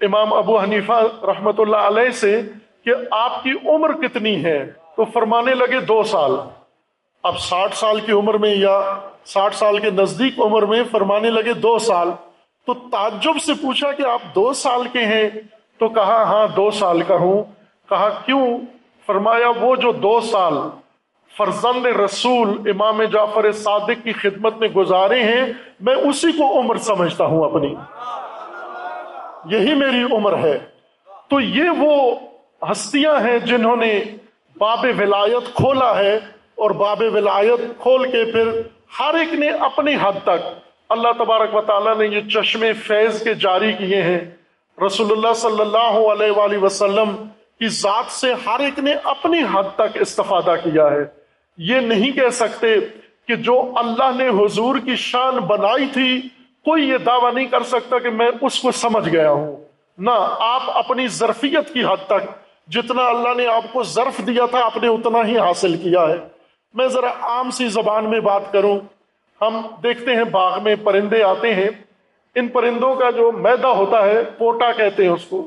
امام 0.00 0.32
ابو 0.32 0.60
حنیفہ 0.60 1.02
رحمت 1.22 1.60
اللہ 1.60 1.76
علیہ 1.76 2.10
سے 2.10 2.42
کہ 2.86 2.94
آپ 3.10 3.42
کی 3.42 3.52
عمر 3.66 3.92
کتنی 3.92 4.44
ہے؟ 4.44 4.70
تو 4.96 5.04
فرمانے 5.04 5.54
لگے 5.54 5.80
دو 5.80 6.02
سال۔ 6.02 6.32
اب 7.22 7.38
ساٹھ 7.38 7.76
سال 7.76 8.00
کی 8.00 8.12
عمر 8.12 8.34
میں 8.34 8.54
یا 8.54 8.98
ساٹھ 9.24 9.54
سال 9.54 9.78
کے 9.78 9.90
نزدیک 9.90 10.40
عمر 10.40 10.62
میں 10.62 10.82
فرمانے 10.90 11.30
لگے 11.30 11.52
دو 11.52 11.78
سال۔ 11.78 12.10
تو 12.66 12.74
تعجب 12.74 13.38
سے 13.42 13.52
پوچھا 13.54 13.92
کہ 13.92 14.02
آپ 14.02 14.22
دو 14.34 14.52
سال 14.52 14.88
کے 14.92 14.98
ہیں؟ 14.98 15.28
تو 15.78 15.88
کہا 15.88 16.22
ہاں 16.22 16.46
دو 16.56 16.70
سال 16.70 17.02
کا 17.02 17.14
ہوں۔ 17.14 17.42
کہا، 17.88 18.08
کیوں؟ 18.08 18.58
فرمایا، 19.06 19.48
وہ 19.60 19.76
جو 19.76 19.92
دو 19.92 20.20
سال 20.20 20.54
فرزند 21.36 21.86
رسول 21.86 22.48
امام 22.66 23.02
جعفر 23.02 23.52
صادق 23.52 24.04
کی 24.04 24.12
خدمت 24.12 24.56
میں 24.56 24.68
گزارے 24.68 25.22
ہیں، 25.22 25.52
میں 25.80 25.94
اسی 25.94 26.32
کو 26.32 26.60
عمر 26.60 26.76
سمجھتا 26.76 27.24
ہوں 27.24 27.44
اپنی۔ 27.44 27.74
یہی 29.56 29.74
میری 29.74 30.02
عمر 30.14 30.38
ہے۔ 30.38 30.58
تو 31.28 31.40
یہ 31.40 31.70
وہ 31.78 32.14
ہستیاں 32.62 33.14
ہیں 33.26 33.38
جنہوں 33.38 33.76
نے 33.76 34.04
باب 34.58 34.86
ولایت 34.98 35.54
کھولا 35.54 35.98
ہے 35.98 36.16
اور 36.54 36.70
باب 36.70 37.02
ولایت 37.14 37.80
کھول 37.80 38.10
کے 38.10 38.24
پھر 38.24 38.60
ہر 39.00 39.14
ایک 39.14 39.34
نے 39.34 39.48
اپنی 39.48 39.94
حد 39.94 40.12
تک 40.22 40.46
اللہ 40.88 41.08
تبارک 41.18 41.54
و 41.54 41.60
تعالیٰ 41.60 41.96
نے 41.96 42.06
یہ 42.06 42.20
چشمے 42.20 42.72
فیض 42.72 43.22
کے 43.22 43.34
جاری 43.34 43.72
کیے 43.72 44.02
ہیں۔ 44.02 44.20
رسول 44.86 45.12
اللہ 45.12 45.32
صلی 45.32 45.60
اللہ 45.60 45.98
علیہ 46.12 46.30
وآلہ 46.30 46.56
وسلم 46.62 47.16
کی 47.58 47.68
ذات 47.68 48.12
سے 48.12 48.32
ہر 48.46 48.60
ایک 48.60 48.78
نے 48.78 48.94
اپنی 49.04 49.38
حد 49.54 49.64
تک 49.74 49.98
استفادہ 50.00 50.54
کیا 50.64 50.90
ہے۔ 50.90 51.04
یہ 51.58 51.80
نہیں 51.80 52.12
کہہ 52.12 52.28
سکتے 52.28 52.74
کہ 53.28 53.34
جو 53.34 53.72
اللہ 53.76 54.10
نے 54.16 54.28
حضور 54.28 54.76
کی 54.84 54.96
شان 54.96 55.36
بنائی 55.36 55.86
تھی، 55.86 56.20
کوئی 56.64 56.88
یہ 56.88 56.98
دعویٰ 56.98 57.34
نہیں 57.34 57.46
کر 57.46 57.62
سکتا 57.62 57.98
کہ 57.98 58.10
میں 58.10 58.30
اس 58.40 58.60
کو 58.60 58.70
سمجھ 58.70 59.08
گیا 59.08 59.30
ہوں۔ 59.30 59.56
نہ، 59.98 60.10
آپ 60.38 60.62
اپنی 60.66 61.08
ظرفیت 61.08 61.74
کی 61.74 61.84
حد 61.84 62.06
تک 62.06 62.45
جتنا 62.66 63.06
اللہ 63.06 63.34
نے 63.36 63.46
آپ 63.46 63.64
کو 63.72 63.82
ظرف 63.82 64.26
دیا 64.26 64.46
تھا، 64.46 64.64
آپ 64.64 64.76
نے 64.76 64.88
اتنا 64.88 65.26
ہی 65.26 65.38
حاصل 65.38 65.76
کیا 65.76 66.02
ہے۔ 66.08 66.28
میں 66.74 66.88
ذرا 66.88 67.12
عام 67.20 67.50
سی 67.50 67.68
زبان 67.68 68.10
میں 68.10 68.20
بات 68.20 68.52
کروں۔ 68.52 68.78
ہم 69.40 69.66
دیکھتے 69.82 70.16
ہیں، 70.16 70.24
باغ 70.24 70.62
میں 70.62 70.76
پرندے 70.84 71.22
آتے 71.22 71.54
ہیں۔ 71.54 71.68
ان 72.34 72.48
پرندوں 72.48 72.94
کا 72.94 73.10
جو 73.10 73.32
میدا 73.32 73.70
ہوتا 73.70 74.04
ہے، 74.04 74.24
پوٹا 74.24 74.72
کہتے 74.72 75.02
ہیں 75.02 75.10
اس 75.10 75.24
کو۔ 75.24 75.46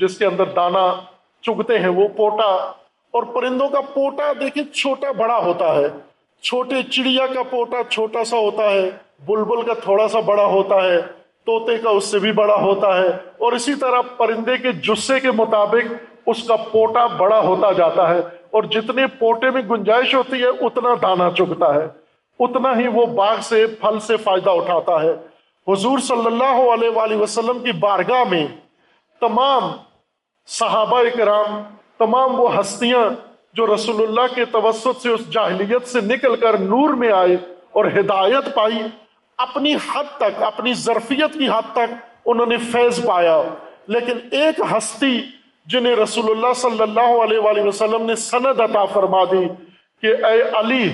جس 0.00 0.18
کے 0.18 0.26
اندر 0.26 0.44
دانا 0.44 0.94
چگتے 1.42 1.78
ہیں، 1.78 1.88
وہ 1.88 2.08
پوٹا۔ 2.08 2.72
اور 3.10 3.22
پرندوں 3.22 3.68
کا 3.68 3.80
پوٹا 3.80 4.32
دیکھیں، 4.40 4.64
چھوٹا 4.64 5.12
بڑا 5.12 5.36
ہوتا 5.36 5.74
ہے۔ 5.74 5.88
چھوٹے 6.42 6.82
چڑیا 6.82 7.26
کا 7.26 7.42
پوٹا 7.42 7.76
چھوٹا 7.90 8.24
سا 8.24 8.36
ہوتا 8.36 8.70
ہے۔ 8.70 8.90
بلبل 9.26 9.62
کا 9.62 9.74
تھوڑا 9.74 10.08
سا 10.08 10.20
بڑا 10.20 10.44
ہوتا 10.44 10.74
ہے۔ 10.74 11.17
توتے 11.48 11.76
کا 11.78 11.90
اس 11.90 12.04
سے 12.04 12.18
بھی 12.18 12.32
بڑا 12.32 12.54
ہوتا 12.54 12.96
ہے 12.96 13.08
اور 13.38 13.52
اسی 13.52 13.74
طرح 13.74 14.00
پرندے 14.16 14.56
کے 14.56 14.72
جسے 14.86 15.20
کے 15.20 15.30
مطابق 15.30 15.92
اس 16.26 16.42
کا 16.48 16.56
پوٹا 16.56 17.06
بڑا 17.06 17.38
ہوتا 17.40 17.72
جاتا 17.72 18.08
ہے 18.10 18.18
اور 18.50 18.62
جتنے 18.62 19.06
پوٹے 19.06 19.50
میں 19.50 19.62
گنجائش 19.70 20.14
ہوتی 20.14 20.42
ہے، 20.42 20.48
اتنا 20.66 20.94
دانا 21.02 21.30
چگتا 21.30 21.74
ہے۔ 21.74 21.86
اتنا 22.40 22.76
ہی 22.78 22.88
وہ 22.88 23.06
باغ 23.06 23.40
سے، 23.42 23.64
پھل 23.80 23.98
سے 24.00 24.16
فائدہ 24.16 24.50
اٹھاتا 24.50 25.00
ہے۔ 25.02 25.12
حضور 25.66 25.98
صلی 25.98 26.26
اللہ 26.26 26.60
علیہ 26.74 26.90
وآلہ 26.90 27.16
وسلم 27.16 27.58
کی 27.58 27.72
بارگاہ 27.78 28.22
میں 28.30 28.46
تمام 29.22 29.72
صحابہ 30.48 31.02
کرام، 31.16 31.60
تمام 31.98 32.40
وہ 32.40 32.48
ہستیاں 32.60 33.04
جو 33.54 33.74
رسول 33.74 34.02
اللہ 34.02 34.34
کے 34.34 34.44
توسط 34.44 35.02
سے، 35.02 35.08
اس 35.08 35.28
جاہلیت 35.30 35.86
سے 35.86 36.00
نکل 36.00 36.36
کر 36.36 36.58
نور 36.60 36.94
میں 36.94 37.12
آئے 37.12 37.36
اور 37.70 37.84
ہدایت 37.96 38.54
پائی 38.54 38.82
اپنی 39.38 39.74
حد 39.74 40.16
تک، 40.16 40.42
اپنی 40.42 40.74
ظرفیت 40.74 41.34
کی 41.34 41.48
حد 41.48 41.72
تک 41.72 41.94
انہوں 42.24 42.46
نے 42.46 42.56
فیض 42.56 43.04
پایا۔ 43.04 43.42
لیکن 43.86 44.18
ایک 44.30 44.60
ہستی 44.72 45.20
جنہیں 45.66 45.96
رسول 45.96 46.30
اللہ 46.30 46.52
صلی 46.56 46.82
اللہ 46.82 47.22
علیہ 47.22 47.38
وآلہ 47.38 47.62
وسلم 47.62 48.06
نے 48.06 48.14
سند 48.14 48.60
عطا 48.60 48.84
فرما 48.84 49.24
دی 49.24 49.46
کہ 50.02 50.26
اے 50.26 50.42
علی، 50.42 50.90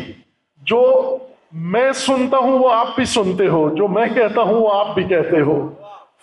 جو 0.62 1.16
میں 1.52 1.92
سنتا 1.92 2.38
ہوں 2.38 2.58
وہ 2.58 2.72
آپ 2.72 2.94
بھی 2.96 3.04
سنتے 3.04 3.48
ہو، 3.48 3.68
جو 3.74 3.88
میں 3.88 4.06
کہتا 4.06 4.42
ہوں 4.42 4.54
وہ 4.54 4.72
آپ 4.74 4.94
بھی 4.94 5.02
کہتے 5.02 5.40
ہو۔ 5.40 5.74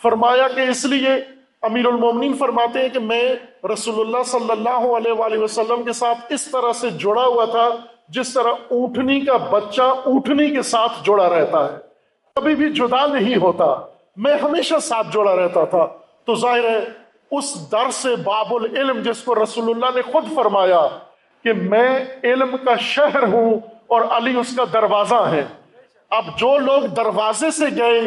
فرمایا 0.01 0.47
کہ 0.47 0.61
اس 0.61 0.85
لیے 0.85 1.13
امیر 1.61 1.85
المومنین 1.85 2.33
فرماتے 2.33 2.81
ہیں 2.81 2.89
کہ 2.89 2.99
میں 2.99 3.35
رسول 3.73 3.99
اللہ 3.99 4.23
صلی 4.25 4.51
اللہ 4.51 4.87
علیہ 4.97 5.11
وآلہ 5.11 5.37
وسلم 5.37 5.83
کے 5.83 5.93
ساتھ 5.93 6.33
اس 6.33 6.45
طرح 6.51 6.73
سے 6.73 6.89
جڑا 6.89 7.25
ہوا 7.25 7.45
تھا 7.45 7.69
جس 8.09 8.33
طرح 8.33 8.51
اونٹنی 8.69 9.19
کا 9.19 9.37
بچہ 9.37 9.81
اونٹنی 9.81 10.49
کے 10.49 10.61
ساتھ 10.61 10.91
جڑا 11.05 11.29
رہتا 11.29 11.73
ہے۔ 11.73 11.90
کبھی 12.35 12.55
بھی 12.55 12.69
جدا 12.69 13.07
نہیں 13.07 13.35
ہوتا۔ 13.35 13.75
میں 14.15 14.37
ہمیشہ 14.37 14.79
ساتھ 14.81 15.07
جڑا 15.13 15.35
رہتا 15.35 15.65
تھا۔ 15.65 15.87
تو 16.25 16.35
ظاہر 16.35 16.63
ہے، 16.63 16.79
اس 17.31 17.71
در 17.71 17.91
سے 17.91 18.15
باب 18.15 18.53
العلم 18.55 19.01
جس 19.01 19.23
کو 19.23 19.35
رسول 19.43 19.69
اللہ 19.69 19.85
نے 19.95 20.01
خود 20.01 20.25
فرمایا 20.35 20.87
کہ 21.43 21.53
میں 21.53 22.05
علم 22.23 22.55
کا 22.65 22.75
شہر 22.79 23.23
ہوں 23.23 23.59
اور 23.87 24.01
علی 24.01 24.39
اس 24.39 24.55
کا 24.55 24.63
دروازہ 24.73 25.15
ہے۔ 25.15 25.43
اب 26.09 26.25
جو 26.37 26.57
لوگ 26.57 26.81
دروازے 26.81 27.51
سے 27.51 27.65
گئے، 27.77 28.01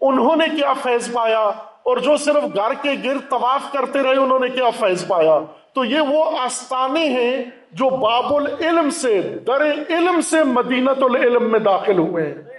انہوں 0.00 0.36
نے 0.36 0.44
کیا 0.56 0.72
فیض 0.72 1.12
پایا؟ 1.12 1.42
اور 1.82 1.96
جو 1.96 2.16
صرف 2.16 2.56
گھر 2.56 2.74
کے 2.82 2.92
گر 3.04 3.16
طواف 3.30 3.72
کرتے 3.72 4.02
رہے، 4.02 4.16
انہوں 4.16 4.38
نے 4.38 4.48
کیا 4.48 4.70
فیض 4.70 5.06
پایا؟ 5.06 5.38
تو 5.72 5.84
یہ 5.84 6.00
وہ 6.00 6.38
آستانے 6.38 7.06
ہیں 7.06 7.44
جو 7.72 7.90
باب 7.90 8.34
العلم 8.34 8.90
سے، 8.90 9.20
در 9.20 9.62
علم 9.88 10.20
سے 10.20 10.44
مدینت 10.44 11.02
العلم 11.02 11.50
میں 11.50 11.60
داخل 11.60 11.98
ہوئے۔ 11.98 12.26
ہیں 12.26 12.53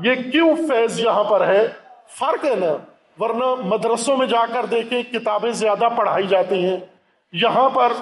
یہ 0.00 0.14
کیوں 0.14 0.56
فیض 0.56 1.00
یہاں 1.00 1.24
پر 1.24 1.46
ہے؟ 1.46 1.68
فرق 2.18 2.44
ہے 2.44 2.54
نا، 2.54 2.76
ورنہ 3.22 3.54
مدرسوں 3.64 4.16
میں 4.16 4.26
جا 4.26 4.46
کر 4.54 4.66
دیکھیں 4.66 5.02
کتابیں 5.02 5.50
زیادہ 5.50 5.84
پڑھائی 5.96 6.26
جاتی 6.26 6.64
ہیں۔ 6.64 6.76
یہاں 7.32 7.68
پر 7.68 7.92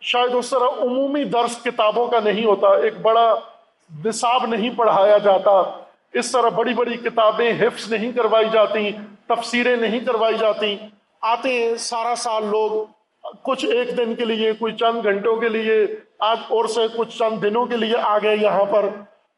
شاید 0.00 0.34
اس 0.34 0.50
طرح 0.50 0.68
عمومی 0.78 1.24
درس 1.24 1.62
کتابوں 1.64 2.06
کا 2.06 2.20
نہیں 2.20 2.44
ہوتا، 2.44 2.68
ایک 2.68 3.00
بڑا 3.00 3.34
نصاب 4.04 4.46
نہیں 4.46 4.70
پڑھایا 4.76 5.18
جاتا۔ 5.18 5.62
اس 6.12 6.32
طرح 6.32 6.48
بڑی 6.48 6.74
بڑی 6.74 6.96
کتابیں 6.96 7.52
حفظ 7.60 7.92
نہیں 7.92 8.12
کروائی 8.12 8.46
جاتی، 8.52 8.90
تفسیریں 9.26 9.76
نہیں 9.76 10.00
کروائی 10.00 10.38
جاتی۔ 10.38 10.76
آتے 11.20 11.48
ہیں 11.48 11.76
سارا 11.76 12.14
سال 12.16 12.46
لوگ، 12.46 12.84
کچھ 13.42 13.66
ایک 13.66 13.96
دن 13.96 14.14
کے 14.14 14.24
لیے، 14.24 14.52
کوئی 14.52 14.72
چند 14.72 15.04
گھنٹوں 15.04 15.36
کے 15.36 15.48
لیے، 15.48 15.86
آج 16.18 16.38
اور 16.48 16.64
سے 16.64 16.80
کچھ 16.96 17.18
چند 17.18 17.42
دنوں 17.42 17.66
کے 17.66 17.76
لیے 17.76 17.96
آ 18.02 18.18
گئے 18.18 18.36
یہاں 18.36 18.64
پر۔ 18.64 18.88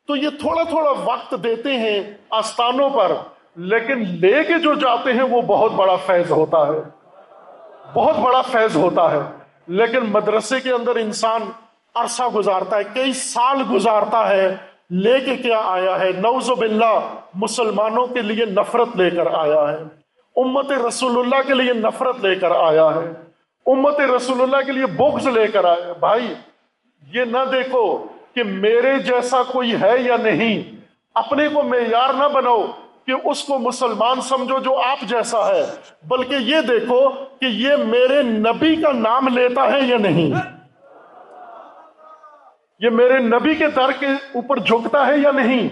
تو 0.06 0.16
یہ 0.16 0.28
تھوڑا 0.40 0.62
تھوڑا 0.62 0.90
وقت 1.04 1.34
دیتے 1.44 1.72
ہیں 1.72 2.14
آستانوں 2.30 2.90
پر، 2.90 3.12
لیکن 3.56 3.98
لے 3.98 4.44
کے 4.44 4.58
جو 4.58 4.74
جاتے 4.74 5.12
ہیں 5.12 5.22
وہ 5.22 5.40
بہت 5.40 5.72
بڑا 5.72 5.96
فیض 5.96 6.30
ہوتا 6.30 6.66
ہے۔ 6.66 7.00
بہت 7.94 8.16
بڑا 8.16 8.42
فیض 8.42 8.76
ہوتا 8.76 9.10
ہے۔ 9.10 9.18
لیکن 9.66 9.98
مدرسے 10.02 10.60
کے 10.60 10.72
اندر 10.72 10.96
انسان 10.96 11.42
عرصہ 11.94 12.22
گزارتا 12.34 12.76
ہے، 12.76 12.82
کئی 12.94 13.12
سال 13.12 13.56
گزارتا 13.72 14.28
ہے، 14.28 14.56
لے 14.90 15.20
کے 15.20 15.36
کیا 15.36 15.60
آیا 15.64 16.00
ہے؟ 16.00 16.10
نوز 16.12 16.50
باللہ، 16.50 17.00
مسلمانوں 17.34 18.06
کے 18.06 18.22
لیے 18.22 18.44
نفرت 18.44 18.96
لے 18.96 19.10
کر 19.10 19.26
آیا 19.26 19.72
ہے۔ 19.72 20.00
امت 20.36 20.70
رسول 20.70 21.18
اللہ 21.18 21.48
کے 21.48 21.54
لیے 21.54 21.72
نفرت 21.72 22.24
لے 22.24 22.34
کر 22.34 22.50
آیا 22.50 22.88
ہے۔ 22.94 23.12
امت 23.66 24.00
رسول 24.00 24.42
اللہ 24.42 24.56
کے 24.66 24.72
لیے 24.72 24.86
بغض 24.86 25.26
لے 25.26 25.46
کر 25.46 25.64
آیا 25.64 25.92
بھائی، 26.00 26.34
یہ 27.12 27.24
نہ 27.24 27.38
دیکھو 27.52 28.06
کہ 28.36 28.42
میرے 28.44 28.98
جیسا 29.04 29.42
کوئی 29.42 29.74
ہے 29.80 29.94
یا 30.00 30.16
نہیں، 30.22 30.62
اپنے 31.16 31.48
کو 31.48 31.62
معیار 31.62 32.14
نہ 32.14 32.28
بناؤ 32.32 32.62
کہ 33.06 33.14
اس 33.24 33.42
کو 33.44 33.58
مسلمان 33.58 34.20
سمجھو 34.20 34.58
جو 34.58 34.76
آپ 34.80 35.00
جیسا 35.08 35.46
ہے، 35.46 35.62
بلکہ 36.08 36.34
یہ 36.46 36.60
دیکھو 36.68 36.98
کہ 37.40 37.46
یہ 37.46 37.76
میرے 37.86 38.22
نبی 38.22 38.74
کا 38.76 38.92
نام 38.92 39.28
لیتا 39.28 39.70
ہے 39.72 39.80
یا 39.80 39.98
نہیں۔ 39.98 40.32
یہ 42.80 42.90
میرے 42.90 43.18
نبی 43.18 43.54
کے 43.54 43.68
در 43.68 43.92
کے 43.92 44.06
اوپر 44.06 44.58
جھکتا 44.58 45.06
ہے 45.06 45.16
یا 45.18 45.30
نہیں؟ 45.30 45.68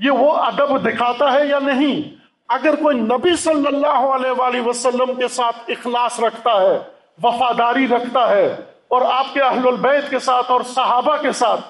یہ 0.00 0.10
وہ 0.10 0.32
ادب 0.36 0.76
دکھاتا 0.84 1.32
ہے 1.32 1.46
یا 1.46 1.58
نہیں؟ 1.62 2.00
اگر 2.48 2.76
کوئی 2.76 2.96
نبی 2.96 3.34
صلی 3.36 3.66
اللہ 3.66 4.06
علیہ 4.14 4.30
وآلہ 4.30 4.60
وسلم 4.60 5.14
کے 5.14 5.28
ساتھ 5.28 5.70
اخلاص 5.70 6.18
رکھتا 6.20 6.60
ہے، 6.60 6.78
وفاداری 7.22 7.86
رکھتا 7.88 8.28
ہے، 8.28 8.46
اور 8.88 9.02
آپ 9.12 9.32
کے 9.34 9.40
اہل 9.42 9.66
البیت 9.66 10.10
کے 10.10 10.18
ساتھ 10.18 10.50
اور 10.50 10.60
صحابہ 10.74 11.16
کے 11.16 11.32
ساتھ 11.32 11.60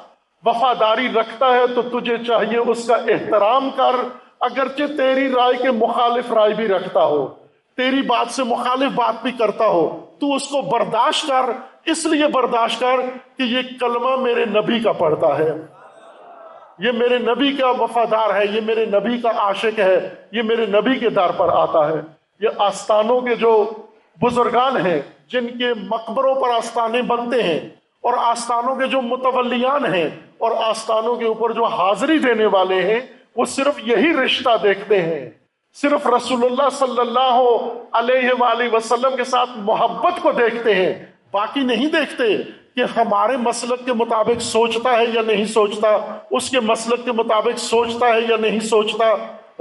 وفاداری 0.45 1.09
رکھتا 1.09 1.47
ہے 1.47 1.67
تو 1.75 1.83
تجھے 1.83 2.17
چاہیے 2.25 2.57
اس 2.57 2.87
کا 2.89 2.95
احترام 2.95 3.71
کر، 3.71 3.97
اگرچہ 4.41 4.97
تیری 4.97 5.29
رائے 5.29 5.63
کے 5.63 5.71
مخالف 5.71 6.33
رائے 6.33 6.55
بھی 6.55 6.69
رکھتا 6.69 7.05
ہو، 7.05 7.27
تیری 7.77 8.03
بات 8.03 8.31
سے 8.31 8.45
مخالف 8.45 8.93
بات 8.95 9.23
بھی 9.23 9.33
کرتا 9.33 9.67
ہو، 9.67 10.07
تو 10.21 10.35
اس 10.35 10.49
کو 10.49 10.61
برداشت 10.63 11.27
کر، 11.29 11.51
اس 11.85 12.07
لیے 12.07 12.27
برداشت 12.27 12.81
کر 12.81 13.01
کہ 13.37 13.43
یہ 13.43 13.63
کلمہ 13.81 14.17
میرے 14.17 14.45
نبی 14.45 14.81
کا 14.81 14.93
پڑھتا 14.93 15.39
ہے۔ 15.39 15.51
یہ 16.79 16.93
میرے 16.93 17.19
نبی 17.19 17.53
کا 17.53 17.71
وفادار 17.71 18.35
ہے، 18.35 18.47
یہ 18.47 18.61
میرے 18.61 18.87
نبی 18.87 19.21
کا 19.21 19.31
عاشق 19.37 19.79
ہے، 19.79 20.15
یہ 20.33 20.43
میرے 20.43 20.67
نبی 20.67 20.99
کے 20.99 21.11
دار 21.11 21.31
پر 21.31 21.49
آتا 21.49 21.89
ہے۔ 21.89 22.01
یہ 22.41 22.49
آستانوں 22.59 23.21
کے 23.21 23.35
جو 23.35 23.71
بزرگان 24.23 24.87
ہیں، 24.87 25.01
جن 25.29 25.47
کے 25.47 25.73
مقبروں 25.89 26.35
پر 26.35 26.49
آستانے 26.49 27.03
بنتے 27.03 27.43
ہیں 27.43 27.59
اور 28.01 28.15
آستانوں 28.19 28.75
کے 28.77 28.87
جو 28.87 29.03
متولیان 29.03 29.95
ہیں 29.95 30.09
اور 30.39 30.51
آستانوں 30.65 31.17
کے 31.17 31.25
اوپر 31.25 31.53
جو 31.53 31.65
حاضری 31.65 32.19
دینے 32.19 32.47
والے 32.47 32.81
ہیں، 32.83 33.01
وہ 33.37 33.45
صرف 33.45 33.79
یہی 33.79 34.13
رشتہ 34.13 34.51
دیکھتے 34.63 35.03
ہیں۔ 35.03 35.31
صرف 35.75 36.07
رسول 36.07 36.45
اللہ 36.45 36.69
صلی 36.71 37.01
اللہ 37.01 37.59
علیہ 37.93 38.31
وآلہ 38.39 38.65
وسلم 38.73 39.17
کے 39.17 39.25
ساتھ 39.25 39.51
محبت 39.57 40.23
کو 40.23 40.33
دیکھتے 40.33 40.75
ہیں۔ 40.75 41.07
باقی 41.33 41.61
نہیں 41.61 41.87
دیکھتے 41.87 42.25
کہ 42.77 42.99
ہمارے 42.99 43.37
مسلک 43.37 43.85
کے 43.85 43.93
مطابق 43.93 44.41
سوچتا 44.41 44.99
ہے 44.99 45.05
یا 45.15 45.23
نہیں 45.23 45.45
سوچتا، 45.45 45.89
اس 46.31 46.51
کے 46.51 46.61
مسلک 46.61 47.05
کے 47.05 47.13
مطابق 47.13 47.59
سوچتا 47.59 48.07
ہے 48.07 48.21
یا 48.21 48.37
نہیں 48.37 48.61
سوچتا۔ 48.61 49.05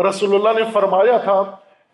رسول 0.10 0.36
اللہ 0.36 0.60
نے 0.60 0.72
فرمایا 0.74 1.18
تھا 1.18 1.44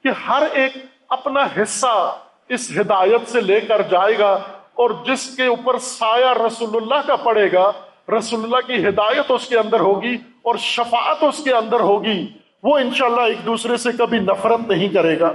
کہ 0.03 0.09
ہر 0.27 0.43
ایک 0.53 0.71
اپنا 1.09 1.39
حصہ 1.39 2.15
اس 2.49 2.71
ہدایت 2.79 3.29
سے 3.29 3.41
لے 3.41 3.59
کر 3.59 3.81
جائے 3.81 4.19
گا 4.19 4.31
اور 4.73 4.89
جس 5.05 5.35
کے 5.37 5.45
اوپر 5.45 5.77
سایہ 5.77 6.41
رسول 6.47 6.69
اللہ 6.75 7.07
کا 7.07 7.15
پڑے 7.15 7.51
گا 7.51 7.71
رسول 8.07 8.43
اللہ 8.43 8.67
کی 8.67 8.87
ہدایت 8.87 9.31
اس 9.31 9.47
کے 9.47 9.57
اندر 9.57 9.79
ہوگی 9.79 10.15
اور 10.41 10.55
شفاعت 10.55 11.23
اس 11.23 11.43
کے 11.43 11.53
اندر 11.53 11.79
ہوگی، 11.79 12.27
وہ 12.63 12.77
انشاءاللہ 12.77 13.21
ایک 13.21 13.45
دوسرے 13.45 13.77
سے 13.77 13.91
کبھی 13.97 14.19
نفرت 14.19 14.67
نہیں 14.67 14.89
کرے 14.89 15.19
گا۔ 15.19 15.31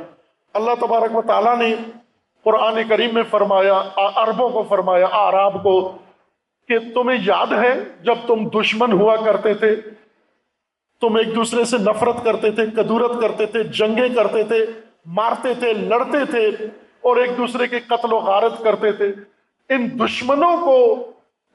اللہ 0.55 0.75
تبارک 0.81 1.17
و 1.17 1.23
تعالیٰ 1.23 1.57
نے 1.59 1.75
قرآن 2.47 2.79
کریم 2.89 3.15
میں 3.15 3.23
فرمایا 3.31 3.83
عربوں 3.97 4.49
کو 4.49 4.63
فرمایا 4.69 5.07
آراب 5.13 5.63
کو 5.63 5.77
کہ 6.69 6.79
تمہیں 6.95 7.19
یاد 7.25 7.53
ہے 7.53 7.73
جب 8.03 8.27
تم 8.27 8.49
دشمن 8.49 8.93
ہوا 8.93 9.17
کرتے 9.17 9.55
تھے، 9.55 9.75
تم 11.03 11.17
ایک 11.17 11.35
دوسرے 11.35 11.65
سے 11.65 11.79
نفرت 11.79 12.25
کرتے 12.25 12.51
تھے، 12.51 12.67
کدورت 12.67 13.21
کرتے 13.21 13.47
تھے، 13.47 13.63
جنگیں 13.63 14.09
کرتے 14.15 14.43
تھے، 14.43 14.65
مارتے 15.07 15.55
تھے، 15.55 15.73
لڑتے 15.73 16.25
تھے 16.31 16.47
اور 17.01 17.17
ایک 17.17 17.37
دوسرے 17.39 17.67
کے 17.67 17.81
قتل 17.81 18.13
و 18.13 18.19
غارت 18.19 18.63
کرتے 18.65 18.93
تھے۔ 18.93 19.13
ان 19.71 19.89
دشمنوں 20.01 20.57
کو 20.57 20.77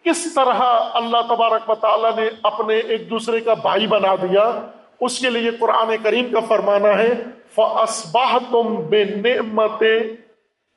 کس 0.06 0.34
طرح 0.34 0.60
اللہ 0.94 1.22
تبارک 1.30 1.70
و 1.70 1.76
تعالیٰ 1.76 2.16
نے 2.16 2.30
اپنے 2.44 2.76
ایک 2.76 3.10
دوسرے 3.10 3.40
کا 3.40 3.54
بھائی 3.54 3.88
بنا 3.88 4.16
دیا، 4.16 4.62
اس 5.00 5.20
کے 5.20 5.30
لیے 5.30 5.52
قرآن 5.52 5.96
کریم 6.04 6.34
کا 6.34 6.40
فرمانا 6.40 6.98
ہے، 6.98 7.12
فَأَصْبَحْتُمْ 7.56 8.82
بِنِعْمَتِ 8.82 9.86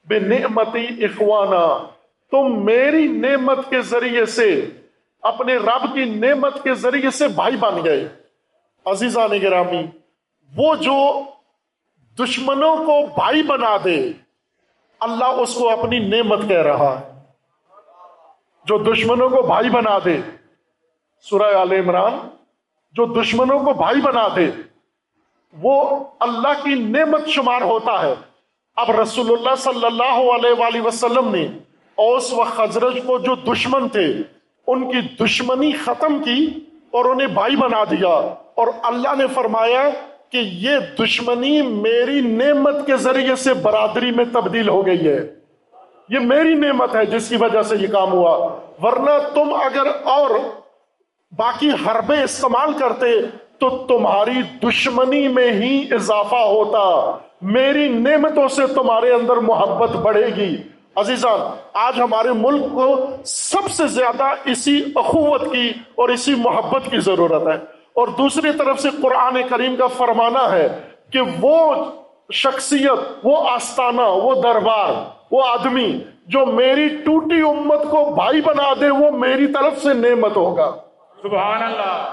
بے 0.09 0.19
نعمتی 0.19 1.05
اخوانا 1.05 1.87
تم 2.31 2.65
میری 2.65 3.09
نعمت 3.09 3.59
کے 3.71 3.81
ذریعے 3.81 4.27
سے، 4.27 4.67
اپنے 5.23 5.57
رب 5.57 5.95
کی 5.95 6.05
نعمت 6.05 6.63
کے 6.63 6.75
ذریعے 6.75 7.11
سے 7.11 7.29
بھائی 7.29 7.57
بن 7.57 7.85
گئے۔ 7.85 8.09
عزیزان 8.85 9.31
گرامی، 9.43 9.83
وہ 10.57 10.75
جو 10.75 11.23
دشمنوں 12.19 12.77
کو 12.77 13.07
بھائی 13.07 13.43
بنا 13.43 13.77
دے، 13.85 14.13
اللہ 15.01 15.25
اس 15.25 15.55
کو 15.55 15.71
اپنی 15.71 15.99
نعمت 15.99 16.39
کہہ 16.49 16.63
رہا 16.63 17.01
ہے۔ 17.01 17.14
جو 18.65 18.79
دشمنوں 18.79 19.29
کو 19.29 19.43
بھائی 19.43 19.71
بنا 19.71 19.99
دے۔ 20.05 20.21
سورہ 21.21 21.55
آل 21.55 21.73
عمران، 21.73 22.29
جو 22.93 23.23
دشمنوں 23.23 23.59
کو 23.59 23.73
بھائی 23.73 24.01
بنا 24.01 24.29
دے، 24.37 24.51
وہ 25.63 26.05
اللہ 26.21 26.65
کی 26.65 26.75
نعمت 26.75 27.29
شمار 27.29 27.63
ہوتا 27.63 28.03
ہے۔ 28.03 28.15
اب 28.77 29.01
رسول 29.01 29.33
اللہ 29.33 29.55
صلی 29.59 29.87
اللہ 29.87 30.31
علیہ 30.31 30.61
وآلہ 30.61 30.81
وسلم 30.81 31.29
نے 31.29 31.45
اوس 31.95 32.33
و 32.33 32.37
خزرج 32.37 32.99
کو 33.07 33.19
جو 33.19 33.35
دشمن 33.35 33.89
تھے، 33.89 34.07
ان 34.67 34.93
کی 34.93 35.25
دشمنی 35.25 35.73
ختم 35.73 36.23
کی 36.25 36.47
اور 36.91 37.05
انہیں 37.05 37.29
بھائی 37.29 37.57
بنا 37.57 37.85
دیا۔ 37.85 38.35
اور 38.55 38.67
اللہ 38.83 39.15
نے 39.19 39.27
فرمایا 39.27 39.91
کہ 40.29 40.37
یہ 40.37 40.77
دشمنی 40.99 41.63
میری 41.63 42.21
نعمت 42.21 42.87
کے 42.87 42.97
ذریعے 42.97 43.37
سے 43.37 43.55
برادری 43.55 44.11
میں 44.11 44.25
تبدیل 44.33 44.69
ہو 44.69 44.87
گئی 44.87 45.09
ہے۔ 45.09 45.44
یہ 46.09 46.19
میری 46.19 46.55
نعمت 46.55 46.97
ہے 46.97 47.07
جس 47.07 47.29
کی 47.29 47.37
وجہ 47.37 47.63
سے 47.63 47.77
یہ 47.77 47.87
کام 47.87 48.13
ہوا۔ 48.13 48.57
ورنہ 48.83 49.11
تم 49.35 49.55
اگر 49.55 49.87
اور 50.05 50.31
باقی 51.39 51.71
حربے 51.71 52.23
استعمال 52.23 52.73
کرتے 52.73 53.23
تو 53.59 53.87
تمہاری 53.89 54.69
دشمنی 54.69 55.29
میں 55.29 55.53
ہی 55.53 55.89
اضافہ 55.91 56.37
ہوتا۔ 56.37 57.17
میری 57.43 57.89
نعمتوں 57.89 58.49
سے 58.49 58.67
تمہارے 58.67 59.13
اندر 59.13 59.37
محبت 59.37 59.91
بڑھے 59.91 60.27
گی۔ 60.27 60.57
عزیزان، 60.97 61.41
آج 61.73 62.01
ہمارے 62.01 62.29
ملک 62.33 62.63
کو 62.75 62.97
سب 63.25 63.71
سے 63.71 63.87
زیادہ 63.87 64.25
اسی 64.45 64.85
اخوت 64.95 65.53
کی 65.53 65.73
اور 65.95 66.09
اسی 66.09 66.35
محبت 66.35 66.83
کی 66.91 66.99
ضرورت 66.99 67.43
ہے۔ 67.43 67.75
اور 67.93 68.09
دوسری 68.09 68.53
طرف 68.59 68.81
سے 68.81 68.89
قرآن 69.03 69.37
کریم 69.51 69.77
کا 69.77 69.87
فرمانا 69.87 70.53
ہے 70.53 70.69
کہ 71.13 71.19
وہ 71.41 71.75
شخصیت 72.35 73.19
وہ 73.25 73.49
آستانہ 73.49 74.01
وہ 74.01 74.43
دربار 74.43 74.93
وہ 75.31 75.43
آدمی 75.47 76.01
جو 76.27 76.47
میری 76.47 76.89
ٹوٹی 76.89 77.41
امت 77.41 77.83
کو 77.91 78.15
بھائی 78.15 78.41
بنا 78.41 78.73
دے 78.81 78.91
وہ 78.91 79.11
میری 79.11 79.47
طرف 79.47 79.83
سے 79.83 79.95
نعمت 79.95 80.37
ہوگا۔ 80.37 80.77
سبحان 81.23 81.63
اللہ 81.63 82.11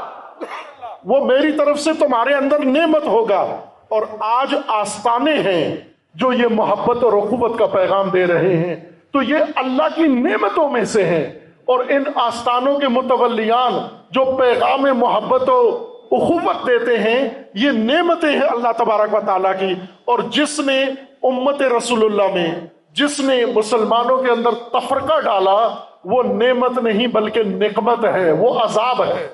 وہ 1.06 1.26
میری 1.26 1.52
طرف 1.52 1.80
سے 1.80 1.94
تمہارے 2.00 2.34
اندر 2.34 2.60
نعمت 2.60 3.08
ہوگا۔ 3.08 3.58
اور 3.90 4.02
آج 4.20 4.56
آستانے 4.68 5.34
ہیں 5.34 5.76
جو 6.16 6.34
یہ 6.34 6.48
محبت 6.52 7.04
اور 7.04 7.14
اخوت 7.14 7.60
کا 7.60 7.66
پیغام 7.66 8.10
دے 8.10 8.28
رہے 8.28 8.58
ہیں۔ 8.58 8.76
تو 9.12 9.22
یہ 9.22 9.38
اللہ 9.56 9.84
کی 9.96 10.04
نعمتوں 10.04 10.70
میں 10.70 10.84
سے 10.84 11.06
ہیں۔ 11.06 11.40
اور 11.66 11.80
ان 11.90 12.04
آستانوں 12.16 12.80
کے 12.80 12.88
متولیان 12.88 13.74
جو 14.12 14.26
پیغام 14.26 14.82
محبت 14.82 15.50
و 15.50 15.91
اخوت 16.12 16.67
دیتے 16.67 17.00
ہیں، 17.00 17.30
یہ 17.54 17.71
نعمتیں 17.71 18.32
ہیں 18.32 18.47
اللہ 18.47 18.71
تبارک 18.78 19.15
و 19.15 19.19
تعالیٰ 19.26 19.60
کی۔ 19.60 19.74
اور 20.06 20.19
جس 20.19 20.60
نے 20.60 20.84
امت 21.24 21.62
رسول 21.62 22.06
اللہ 22.06 22.36
میں، 22.36 22.56
جس 22.91 23.19
نے 23.19 23.45
مسلمانوں 23.45 24.17
کے 24.17 24.32
اندر 24.32 24.52
تفرقہ 24.52 25.19
ڈالا، 25.19 25.76
وہ 26.06 26.24
نعمت 26.24 26.78
نہیں 26.78 27.08
بلکہ 27.08 27.43
نقمت 27.43 28.06
ہے، 28.06 28.32
وہ 28.32 28.60
عذاب 28.60 29.04
ہے۔ 29.04 29.28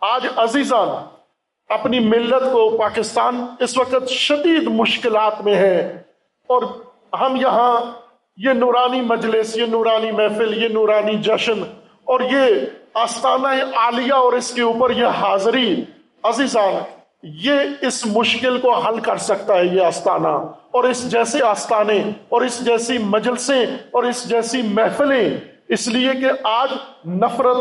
آج 0.00 0.26
عزیزان، 0.36 0.88
اپنی 1.68 2.00
ملت 2.00 2.52
کو 2.52 2.78
پاکستان 2.78 3.46
اس 3.60 3.78
وقت 3.78 4.08
شدید 4.08 4.62
مشکلات 4.62 5.44
میں 5.44 5.54
ہے۔ 5.54 6.02
اور 6.46 6.62
ہم 7.20 7.36
یہاں، 7.36 7.80
یہ 8.36 8.50
نورانی 8.50 9.00
مجلس، 9.00 9.56
یہ 9.56 9.66
نورانی 9.66 10.10
محفل، 10.10 10.62
یہ 10.62 10.68
نورانی 10.68 11.18
جشن، 11.18 11.62
اور 12.04 12.20
یہ 12.20 12.46
آستانہ 12.94 13.46
عالیہ 13.76 14.12
اور 14.12 14.32
اس 14.32 14.50
کے 14.54 14.62
اوپر 14.62 14.90
یہ 14.90 15.06
حاضری 15.06 15.84
عزیزان، 16.28 16.74
یہ 17.22 17.52
اس 17.80 18.06
مشکل 18.06 18.58
کو 18.58 18.74
حل 18.74 19.00
کر 19.00 19.16
سکتا 19.16 19.54
ہے 19.54 19.64
یہ 19.64 19.80
آستانہ۔ 19.80 20.28
اور 20.70 20.84
اس 20.84 21.10
جیسے 21.10 21.42
آستانے، 21.42 22.02
اور 22.28 22.42
اس 22.42 22.60
جیسی 22.60 22.98
مجلسیں، 22.98 23.66
اور 23.90 24.04
اس 24.04 24.28
جیسی 24.28 24.62
محفلیں۔ 24.62 25.30
اس 25.68 25.88
لیے 25.88 26.12
کہ 26.12 26.26
آج 26.44 26.68
نفرت، 27.08 27.56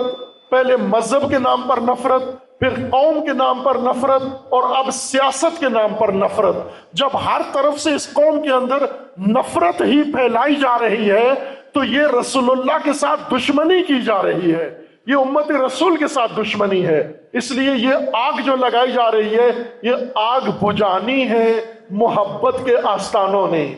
پہلے 0.50 0.78
مذہب 0.78 1.30
کے 1.30 1.40
نام 1.40 1.62
پر 1.62 1.78
نفرت، 1.78 2.24
پھر 2.60 2.70
قوم 2.70 3.26
کے 3.26 3.34
نام 3.34 3.62
پر 3.64 3.76
نفرت، 3.76 4.24
اور 4.50 4.64
اب 4.76 4.90
سیاست 4.92 5.60
کے 5.60 5.70
نام 5.70 5.94
پر 5.94 6.10
نفرت۔ 6.10 6.56
جب 6.94 7.10
ہر 7.26 7.42
طرف 7.54 7.80
سے 7.80 7.96
اس 7.96 8.14
قوم 8.14 8.42
کے 8.42 8.50
اندر 8.50 8.84
نفرت 9.20 9.82
ہی 9.82 10.04
پھیلائی 10.04 10.56
جا 10.56 10.80
رہی 10.80 11.12
ہے، 11.12 11.34
تو 11.74 11.84
یہ 11.84 12.02
رسول 12.20 12.52
اللہ 12.52 12.78
کے 12.84 12.94
ساتھ 12.94 13.34
دشمنی 13.34 13.84
کی 13.84 14.02
جا 14.02 14.24
رہی 14.24 14.56
ہے۔ 14.56 14.85
یہ 15.08 15.16
امت 15.16 15.52
رسول 15.52 15.98
کے 15.98 16.08
ساتھ 16.08 16.40
دشمنی 16.40 16.86
ہے۔ 16.86 17.14
اس 17.34 17.52
لیے 17.52 17.72
یہ 17.76 17.94
آگ 18.14 18.34
جو 18.46 18.56
لگائی 18.56 18.92
جا 18.92 19.12
رہی 19.12 19.36
ہے، 19.36 19.52
یہ 19.82 19.92
آگ 20.16 20.42
بجانی 20.62 21.30
ہے 21.30 21.54
محبت 21.90 22.56
کے 22.66 22.76
آستانوں 22.84 23.48
نے۔ 23.48 23.76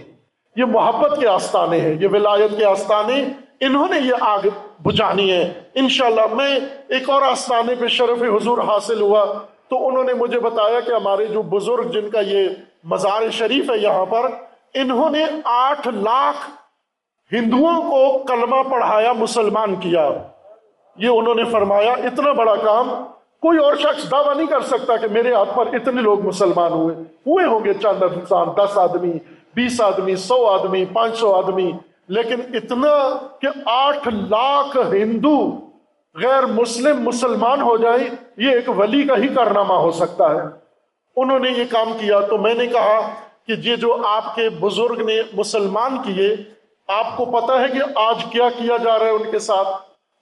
یہ 0.55 0.65
محبت 0.65 1.19
کے 1.19 1.27
آستانے 1.27 1.81
ہیں، 1.81 1.95
یہ 1.99 2.07
ولایت 2.11 2.57
کے 2.57 2.65
آستانے۔ 2.65 3.25
انہوں 3.59 3.87
نے 3.89 3.99
یہ 3.99 4.13
آگ 4.19 4.39
بجانی 4.83 5.31
ہے۔ 5.31 5.53
انشاءاللہ 5.75 6.33
میں 6.33 6.59
ایک 6.87 7.09
اور 7.09 7.21
آستانے 7.21 7.75
پہ 7.75 7.87
شرف 7.87 8.21
حضور 8.21 8.57
حاصل 8.57 9.01
ہوا۔ 9.01 9.25
تو 9.69 9.87
انہوں 9.87 10.03
نے 10.03 10.13
مجھے 10.13 10.39
بتایا 10.39 10.79
کہ 10.79 10.91
ہمارے 10.91 11.25
جو 11.25 11.41
بزرگ 11.41 11.91
جن 11.91 12.09
کا 12.09 12.19
یہ 12.19 12.49
مزار 12.83 13.29
شریف 13.31 13.69
ہے 13.69 13.77
یہاں 13.77 14.05
پر، 14.05 14.29
انہوں 14.73 15.09
نے 15.09 15.25
آٹھ 15.43 15.87
لاکھ 15.87 16.49
ہندوؤں 17.33 17.81
کو 17.81 18.17
کلمہ 18.17 18.63
پڑھایا، 18.71 19.13
مسلمان 19.13 19.75
کیا۔ 19.75 20.09
یہ 20.97 21.07
انہوں 21.07 21.35
نے 21.35 21.43
فرمایا، 21.43 21.91
اتنا 21.91 22.31
بڑا 22.31 22.55
کام 22.55 22.89
کوئی 23.41 23.59
اور 23.59 23.75
شخص 23.75 24.11
دعویٰ 24.11 24.35
نہیں 24.35 24.47
کر 24.47 24.61
سکتا 24.61 24.97
کہ 24.97 25.07
میرے 25.11 25.33
ہاتھ 25.33 25.49
پر 25.55 25.67
اتنے 25.67 26.01
لوگ 26.01 26.21
مسلمان 26.25 26.71
ہوئے۔ 26.71 26.95
ہوئے 26.99 27.45
ہوں 27.45 27.59
گے 27.65 27.73
چند 27.73 28.03
انسان، 28.03 28.47
دس 28.57 28.77
آدمی، 28.77 29.13
بیس 29.55 29.81
آدمی، 29.81 30.15
سو 30.15 30.45
آدمی، 30.45 30.85
پانچ 30.85 31.17
سو 31.17 31.35
آدمی۔ 31.35 31.71
لیکن 32.07 32.35
اتنا 32.53 33.17
کہ 33.41 33.47
آٹھ 33.65 34.07
لاکھ 34.07 34.77
ہندو 34.77 35.59
غیر 36.15 36.45
مسلم 36.45 37.01
مسلمان 37.01 37.61
ہو 37.61 37.77
جائیں، 37.77 38.15
یہ 38.37 38.51
ایک 38.51 38.69
ولی 38.69 39.03
کا 39.03 39.17
ہی 39.17 39.27
کارنامہ 39.27 39.73
ہو 39.73 39.91
سکتا 39.91 40.31
ہے۔ 40.31 40.41
انہوں 41.15 41.39
نے 41.39 41.49
یہ 41.49 41.63
کام 41.69 41.93
کیا 41.99 42.19
تو 42.19 42.37
میں 42.37 42.53
نے 42.53 42.67
کہا 42.67 43.09
کہ 43.47 43.53
یہ 43.63 43.75
جو 43.75 43.97
آپ 44.05 44.35
کے 44.35 44.49
بزرگ 44.49 45.01
نے 45.05 45.21
مسلمان 45.33 45.97
کیے، 45.97 46.35
آپ 46.87 47.17
کو 47.17 47.25
پتا 47.25 47.61
ہے 47.61 47.67
کہ 47.67 47.99
آج 47.99 48.25
کیا 48.31 48.49
کیا 48.49 48.77
جا 48.77 48.99
رہا 48.99 49.05
ہے 49.05 49.11
ان 49.11 49.31
کے 49.31 49.39
ساتھ؟ 49.39 49.67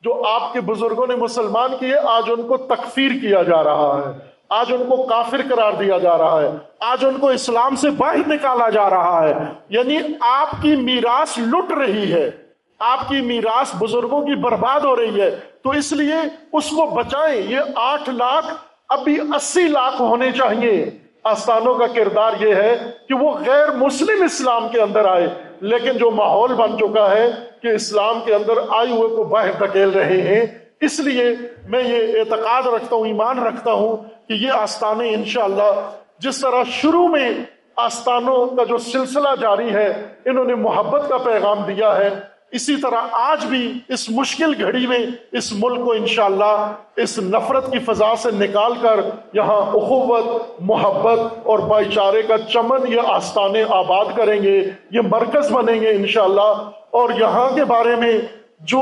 جو 0.05 0.23
آپ 0.27 0.53
کے 0.53 0.61
بزرگوں 0.61 1.07
نے 1.07 1.15
مسلمان 1.15 1.77
کیے، 1.79 1.95
آج 2.03 2.23
ان 2.27 2.47
کو 2.47 2.57
تکفیر 2.57 3.11
کیا 3.11 3.43
جا 3.43 3.63
رہا 3.63 4.01
ہے۔ 4.05 4.17
آج 4.49 4.65
ان 4.69 4.83
کو 4.89 5.03
کافر 5.03 5.41
قرار 5.49 5.71
دیا 5.71 5.97
جا 5.97 6.17
رہا 6.17 6.41
ہے۔ 6.41 6.49
آج 6.79 7.05
ان 7.05 7.13
کو 7.13 7.29
اسلام 7.29 7.75
سے 7.75 7.89
باہر 7.89 8.27
نکالا 8.27 8.69
جا 8.69 8.89
رہا 8.89 9.27
ہے۔ 9.27 9.33
یعنی 9.69 9.97
آپ 10.21 10.49
کی 10.61 10.75
میراث 10.75 11.37
لٹ 11.37 11.71
رہی 11.71 12.13
ہے۔ 12.13 12.31
آپ 12.79 13.07
کی 13.07 13.21
میراث 13.21 13.75
بزرگوں 13.79 14.21
کی 14.21 14.35
برباد 14.35 14.79
ہو 14.79 14.95
رہی 14.95 15.21
ہے۔ 15.21 15.35
تو 15.63 15.69
اس 15.69 15.93
لیے 15.93 16.15
اس 16.53 16.69
کو 16.69 16.85
بچائیں۔ 16.85 17.41
یہ 17.41 17.59
آٹھ 17.75 18.09
لاکھ، 18.09 18.53
ابھی 18.89 19.19
اسی 19.35 19.63
لاکھ 19.63 20.01
ہونے 20.01 20.31
چاہیے۔ 20.31 20.89
آستانوں 21.23 21.73
کا 21.73 21.87
کردار 21.87 22.31
یہ 22.39 22.55
ہے 22.55 22.91
کہ 23.07 23.13
وہ 23.13 23.31
غیر 23.47 23.71
مسلم 23.71 24.23
اسلام 24.23 24.69
کے 24.69 24.81
اندر 24.81 25.05
آئے۔ 25.05 25.44
لیکن 25.61 25.97
جو 25.97 26.11
ماحول 26.11 26.53
بن 26.53 26.77
چکا 26.77 27.09
ہے 27.11 27.29
کہ 27.61 27.67
اسلام 27.67 28.19
کے 28.25 28.33
اندر 28.35 28.53
آئے 28.69 28.91
ہوئے 28.91 29.15
کو 29.15 29.23
باہر 29.23 29.51
دھکیل 29.51 29.89
رہے 29.89 30.21
ہیں، 30.21 30.45
اس 30.81 30.99
لیے 30.99 31.35
میں 31.67 31.83
یہ 31.83 32.19
اعتقاد 32.19 32.67
رکھتا 32.67 32.95
ہوں، 32.95 33.05
ایمان 33.05 33.39
رکھتا 33.39 33.71
ہوں 33.71 33.97
کہ 34.27 34.33
یہ 34.33 34.51
آستانے 34.51 35.13
انشاءاللہ 35.13 35.89
جس 36.19 36.41
طرح 36.41 36.63
شروع 36.71 37.07
میں 37.07 37.33
آستانوں 37.75 38.45
کا 38.47 38.63
جو 38.63 38.77
سلسلہ 38.77 39.29
جاری 39.41 39.73
ہے، 39.73 39.87
انہوں 40.25 40.45
نے 40.45 40.55
محبت 40.55 41.09
کا 41.09 41.17
پیغام 41.17 41.63
دیا 41.67 41.95
ہے۔ 41.97 42.09
اسی 42.55 42.75
طرح 42.75 43.07
آج 43.11 43.45
بھی 43.45 43.61
اس 43.89 44.09
مشکل 44.09 44.53
گھڑی 44.63 44.87
میں 44.87 44.99
اس 45.31 45.51
ملک 45.53 45.85
کو 45.85 45.91
انشاءاللہ 45.91 46.73
اس 46.95 47.17
نفرت 47.19 47.71
کی 47.71 47.79
فضا 47.79 48.15
سے 48.15 48.31
نکال 48.31 48.73
کر 48.81 48.99
یہاں 49.33 49.59
اخوت، 49.79 50.61
محبت 50.61 51.19
اور 51.43 51.59
بھائی 51.59 51.85
چارے 51.93 52.21
کا 52.21 52.37
چمن 52.37 52.91
یہ 52.91 53.01
آستانے 53.07 53.63
آباد 53.69 54.05
کریں 54.15 54.41
گے، 54.43 54.57
یہ 54.91 55.01
مرکز 55.01 55.51
بنیں 55.51 55.81
گے 55.81 55.89
انشاءاللہ۔ 55.89 56.69
اور 56.91 57.09
یہاں 57.19 57.49
کے 57.55 57.65
بارے 57.65 57.95
میں 57.95 58.17
جو 58.59 58.81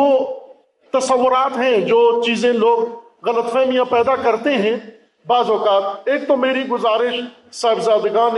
تصورات 0.93 1.57
ہیں، 1.57 1.77
جو 1.77 2.21
چیزیں 2.25 2.53
لوگ 2.53 2.79
غلط 3.27 3.51
فہمیاں 3.53 3.85
پیدا 3.85 4.15
کرتے 4.15 4.55
ہیں، 4.57 4.75
بعض 5.27 5.49
اوقات 5.49 6.09
ایک 6.09 6.27
تو 6.27 6.37
میری 6.37 6.67
گزارش 6.67 7.19
صاحبزادگان 7.53 8.35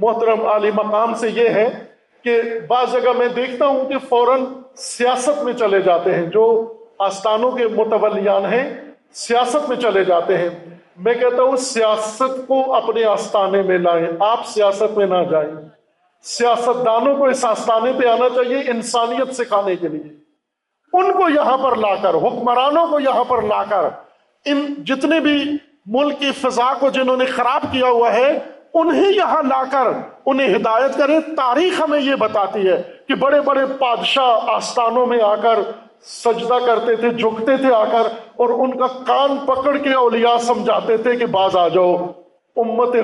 محترم 0.00 0.46
عالی 0.46 0.70
مقام 0.74 1.14
سے 1.14 1.28
یہ 1.34 1.48
ہے 1.48 1.87
کہ 2.24 2.42
بعض 2.68 2.92
جگہ 2.92 3.12
میں 3.18 3.28
دیکھتا 3.28 3.66
ہوں 3.66 3.88
کہ 3.88 3.98
فوراً 4.08 4.44
سیاست 4.76 5.42
میں 5.42 5.52
چلے 5.52 5.80
جاتے 5.80 6.14
ہیں، 6.14 6.26
جو 6.26 6.72
آستانوں 6.98 7.50
کے 7.50 7.64
متولیان 7.64 8.52
ہیں، 8.52 8.74
سیاست 9.12 9.68
میں 9.68 9.76
چلے 9.76 10.04
جاتے 10.04 10.38
ہیں۔ 10.38 10.48
میں 10.96 11.14
کہتا 11.14 11.42
ہوں، 11.42 11.56
سیاست 11.56 12.48
کو 12.48 12.74
اپنے 12.74 13.04
آستانے 13.04 13.62
میں 13.62 13.78
لائیں، 13.78 14.06
آپ 14.20 14.46
سیاست 14.46 14.98
میں 14.98 15.06
نہ 15.06 15.24
جائیں۔ 15.30 15.50
سیاست 16.22 16.86
دانوں 16.86 17.16
کو 17.16 17.24
اس 17.24 17.44
آستانے 17.44 17.92
پہ 17.92 18.06
آنا 18.06 18.28
چاہیے 18.28 18.58
انسانیت 18.58 19.34
سکھانے 19.34 19.76
کے 19.76 19.88
لیے۔ 19.88 20.18
ان 20.92 21.12
کو 21.12 21.28
یہاں 21.28 21.58
پر 21.58 21.76
لا 21.76 21.94
کر، 21.94 22.14
حکمرانوں 22.14 22.86
کو 22.86 23.00
یہاں 23.00 23.24
پر 23.24 23.42
لا 23.42 23.64
کر، 23.64 23.88
ان 24.44 24.74
جتنے 24.78 25.20
بھی 25.20 25.56
ملک 25.86 26.18
کی 26.18 26.30
فضا 26.32 26.74
کو 26.74 26.90
جنہوں 26.90 27.16
نے 27.16 27.24
خراب 27.24 27.62
کیا 27.72 27.86
ہوا 27.86 28.12
ہے 28.12 28.38
انہیں 28.74 29.12
یہاں 29.12 29.42
لا 29.42 29.62
کر 29.72 29.88
انہیں 30.26 30.56
ہدایت 30.56 30.96
کرے۔ 30.98 31.20
تاریخ 31.20 31.80
ہمیں 31.80 32.00
یہ 32.00 32.14
بتاتی 32.14 32.68
ہے 32.68 32.82
کہ 33.08 33.14
بڑے 33.14 33.40
بڑے 33.40 33.64
بادشاہ 33.64 34.38
آستانوں 34.46 35.06
میں 35.06 35.22
آ 35.22 35.34
کر 35.34 35.58
سجدہ 36.02 36.58
کرتے 36.66 36.96
تھے، 36.96 37.10
جھکتے 37.10 37.56
تھے 37.56 37.74
آ 37.74 37.84
کر، 37.84 38.06
اور 38.36 38.48
ان 38.48 38.78
کا 38.78 38.86
کان 38.86 39.36
پکڑ 39.36 39.76
کے 39.76 39.92
اولیاء 39.92 40.36
سمجھاتے 40.36 40.96
تھے 40.96 41.16
کہ 41.16 41.26
باز 41.26 41.56
آ 41.56 41.68
جاؤ۔ 41.68 41.96
امت 42.56 42.96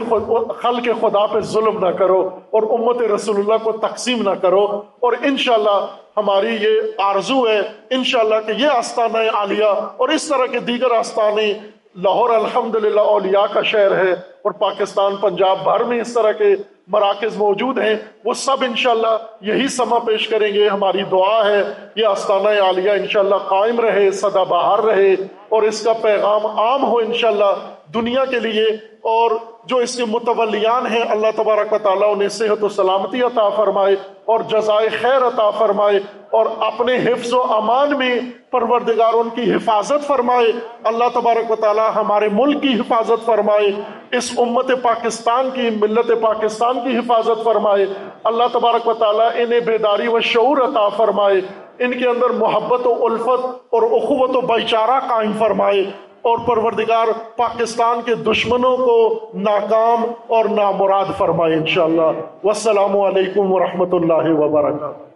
خل 0.63 0.81
کے 0.81 0.93
خدا 1.01 1.27
پہ 1.27 1.41
ظلم 1.41 1.87
نہ 1.87 1.91
کرو 1.91 2.29
اور 2.51 2.63
امت 2.63 3.03
رسول 3.03 3.37
اللہ 3.37 3.55
کو 3.63 3.73
تقسیم 3.73 4.23
نہ 4.23 4.35
کرو۔ 4.35 4.65
اور 5.01 5.13
انشاءاللہ 5.23 5.87
ہماری 6.17 6.57
یہ 6.61 6.81
آرزو 6.99 7.47
ہے، 7.49 7.61
انشاءاللہ 7.91 8.35
کہ 8.47 8.53
یہ 8.53 8.67
آستانہ 8.67 9.19
عالیہ 9.35 9.73
اور 9.97 10.09
اس 10.09 10.29
طرح 10.29 10.47
کے 10.47 10.61
دیگر 10.61 10.91
آستانے 10.91 11.53
لاہور 11.97 12.31
الحمدللہ 12.31 13.01
اولیاء 13.01 13.45
کا 13.53 13.63
شہر 13.63 13.97
ہے 13.97 14.13
اور 14.13 14.51
پاکستان، 14.51 15.17
پنجاب 15.17 15.63
بھر 15.65 15.85
میں 15.85 16.01
اس 16.01 16.15
طرح 16.15 16.33
کے 16.33 16.55
مراکز 16.89 17.37
موجود 17.37 17.79
ہیں، 17.79 17.95
وہ 18.25 18.35
سب 18.35 18.63
انشاءاللہ 18.63 19.17
یہی 19.41 19.69
سما 19.69 19.99
پیش 19.99 20.27
کریں 20.29 20.53
گے، 20.55 20.69
ہماری 20.69 21.03
دعا 21.03 21.45
ہے 21.47 21.63
یہ 21.97 22.07
آستانہ 22.07 22.49
عالیہ 22.63 22.91
انشاءاللہ 22.91 23.37
قائم 23.49 23.81
رہے 23.81 24.11
سدا 24.11 24.43
بہار 24.43 24.79
رہے 24.79 25.15
اور 25.49 25.63
اس 25.63 25.85
کا 25.85 25.93
پیغام 26.03 26.47
عام 26.47 26.85
ہو 26.85 26.99
انشاءاللہ 26.99 27.53
دنیا 27.95 28.25
کے 28.25 28.39
لیے 28.39 28.65
اور 29.01 29.31
جو 29.65 29.77
اس 29.77 29.97
کے 29.97 30.05
متولیان 30.05 30.87
ہیں، 30.87 31.03
اللہ 31.11 31.27
تبارک 31.37 31.73
و 31.73 31.79
تعالیٰ 31.79 32.13
انہیں 32.13 32.29
صحت 32.29 32.65
و 32.65 32.69
سلامتی 32.69 33.23
عطا 33.23 33.49
فرمائے 33.49 33.97
اور 34.25 34.41
جزائے 34.41 34.89
خیر 34.89 35.27
عطا 35.27 35.51
فرمائے 35.51 36.01
اور 36.31 36.47
اپنے 36.61 36.97
حفظ 36.97 37.33
و 37.33 37.43
امان 37.43 37.99
میں 37.99 38.21
پروردگار 38.51 39.15
ان 39.15 39.29
کی 39.29 39.55
حفاظت 39.55 40.07
فرمائے۔ 40.07 40.53
اللہ 40.85 41.05
تبارک 41.15 41.51
و 41.51 41.57
تعالیٰ 41.57 41.91
ہمارے 41.95 42.29
ملک 42.33 42.63
کی 42.63 42.75
حفاظت 42.75 43.27
فرمائے، 43.27 43.71
اس 44.11 44.33
امت 44.39 44.71
پاکستان 44.83 45.51
کی، 45.51 45.71
ملت 45.71 46.11
پاکستان 46.23 46.81
کی 46.81 46.99
حفاظت 46.99 47.45
فرمائے۔ 47.45 47.87
اللہ 48.25 48.45
تبارک 48.53 48.89
و 48.89 48.93
تعالیٰ 48.93 49.29
انہیں 49.35 49.61
بیداری 49.61 50.09
و 50.09 50.21
شعور 50.21 50.57
عطا 50.57 50.89
فرمائے، 50.89 51.41
ان 51.79 51.93
کے 51.93 52.09
اندر 52.09 52.31
محبت 52.31 52.87
و 52.87 53.07
الفت 53.07 53.47
اور 53.71 53.83
اخوت 53.83 54.37
و 54.37 54.41
بھائی 54.41 54.65
چارہ 54.65 55.01
قائم 55.09 55.33
فرمائے۔ 55.39 55.85
اور 56.25 56.39
پروردگار 56.39 57.07
پاکستان 57.37 58.01
کے 58.05 58.15
دشمنوں 58.15 58.77
کو 58.77 59.21
ناکام 59.35 60.05
اور 60.27 60.45
نامراد 60.45 61.05
فرمائے 61.19 61.55
انشاءاللہ۔ 61.55 62.13
والسلام 62.45 63.01
علیکم 63.01 63.53
ورحمۃ 63.53 63.93
اللہ 63.93 64.35
وبرکاتہ۔ 64.41 65.14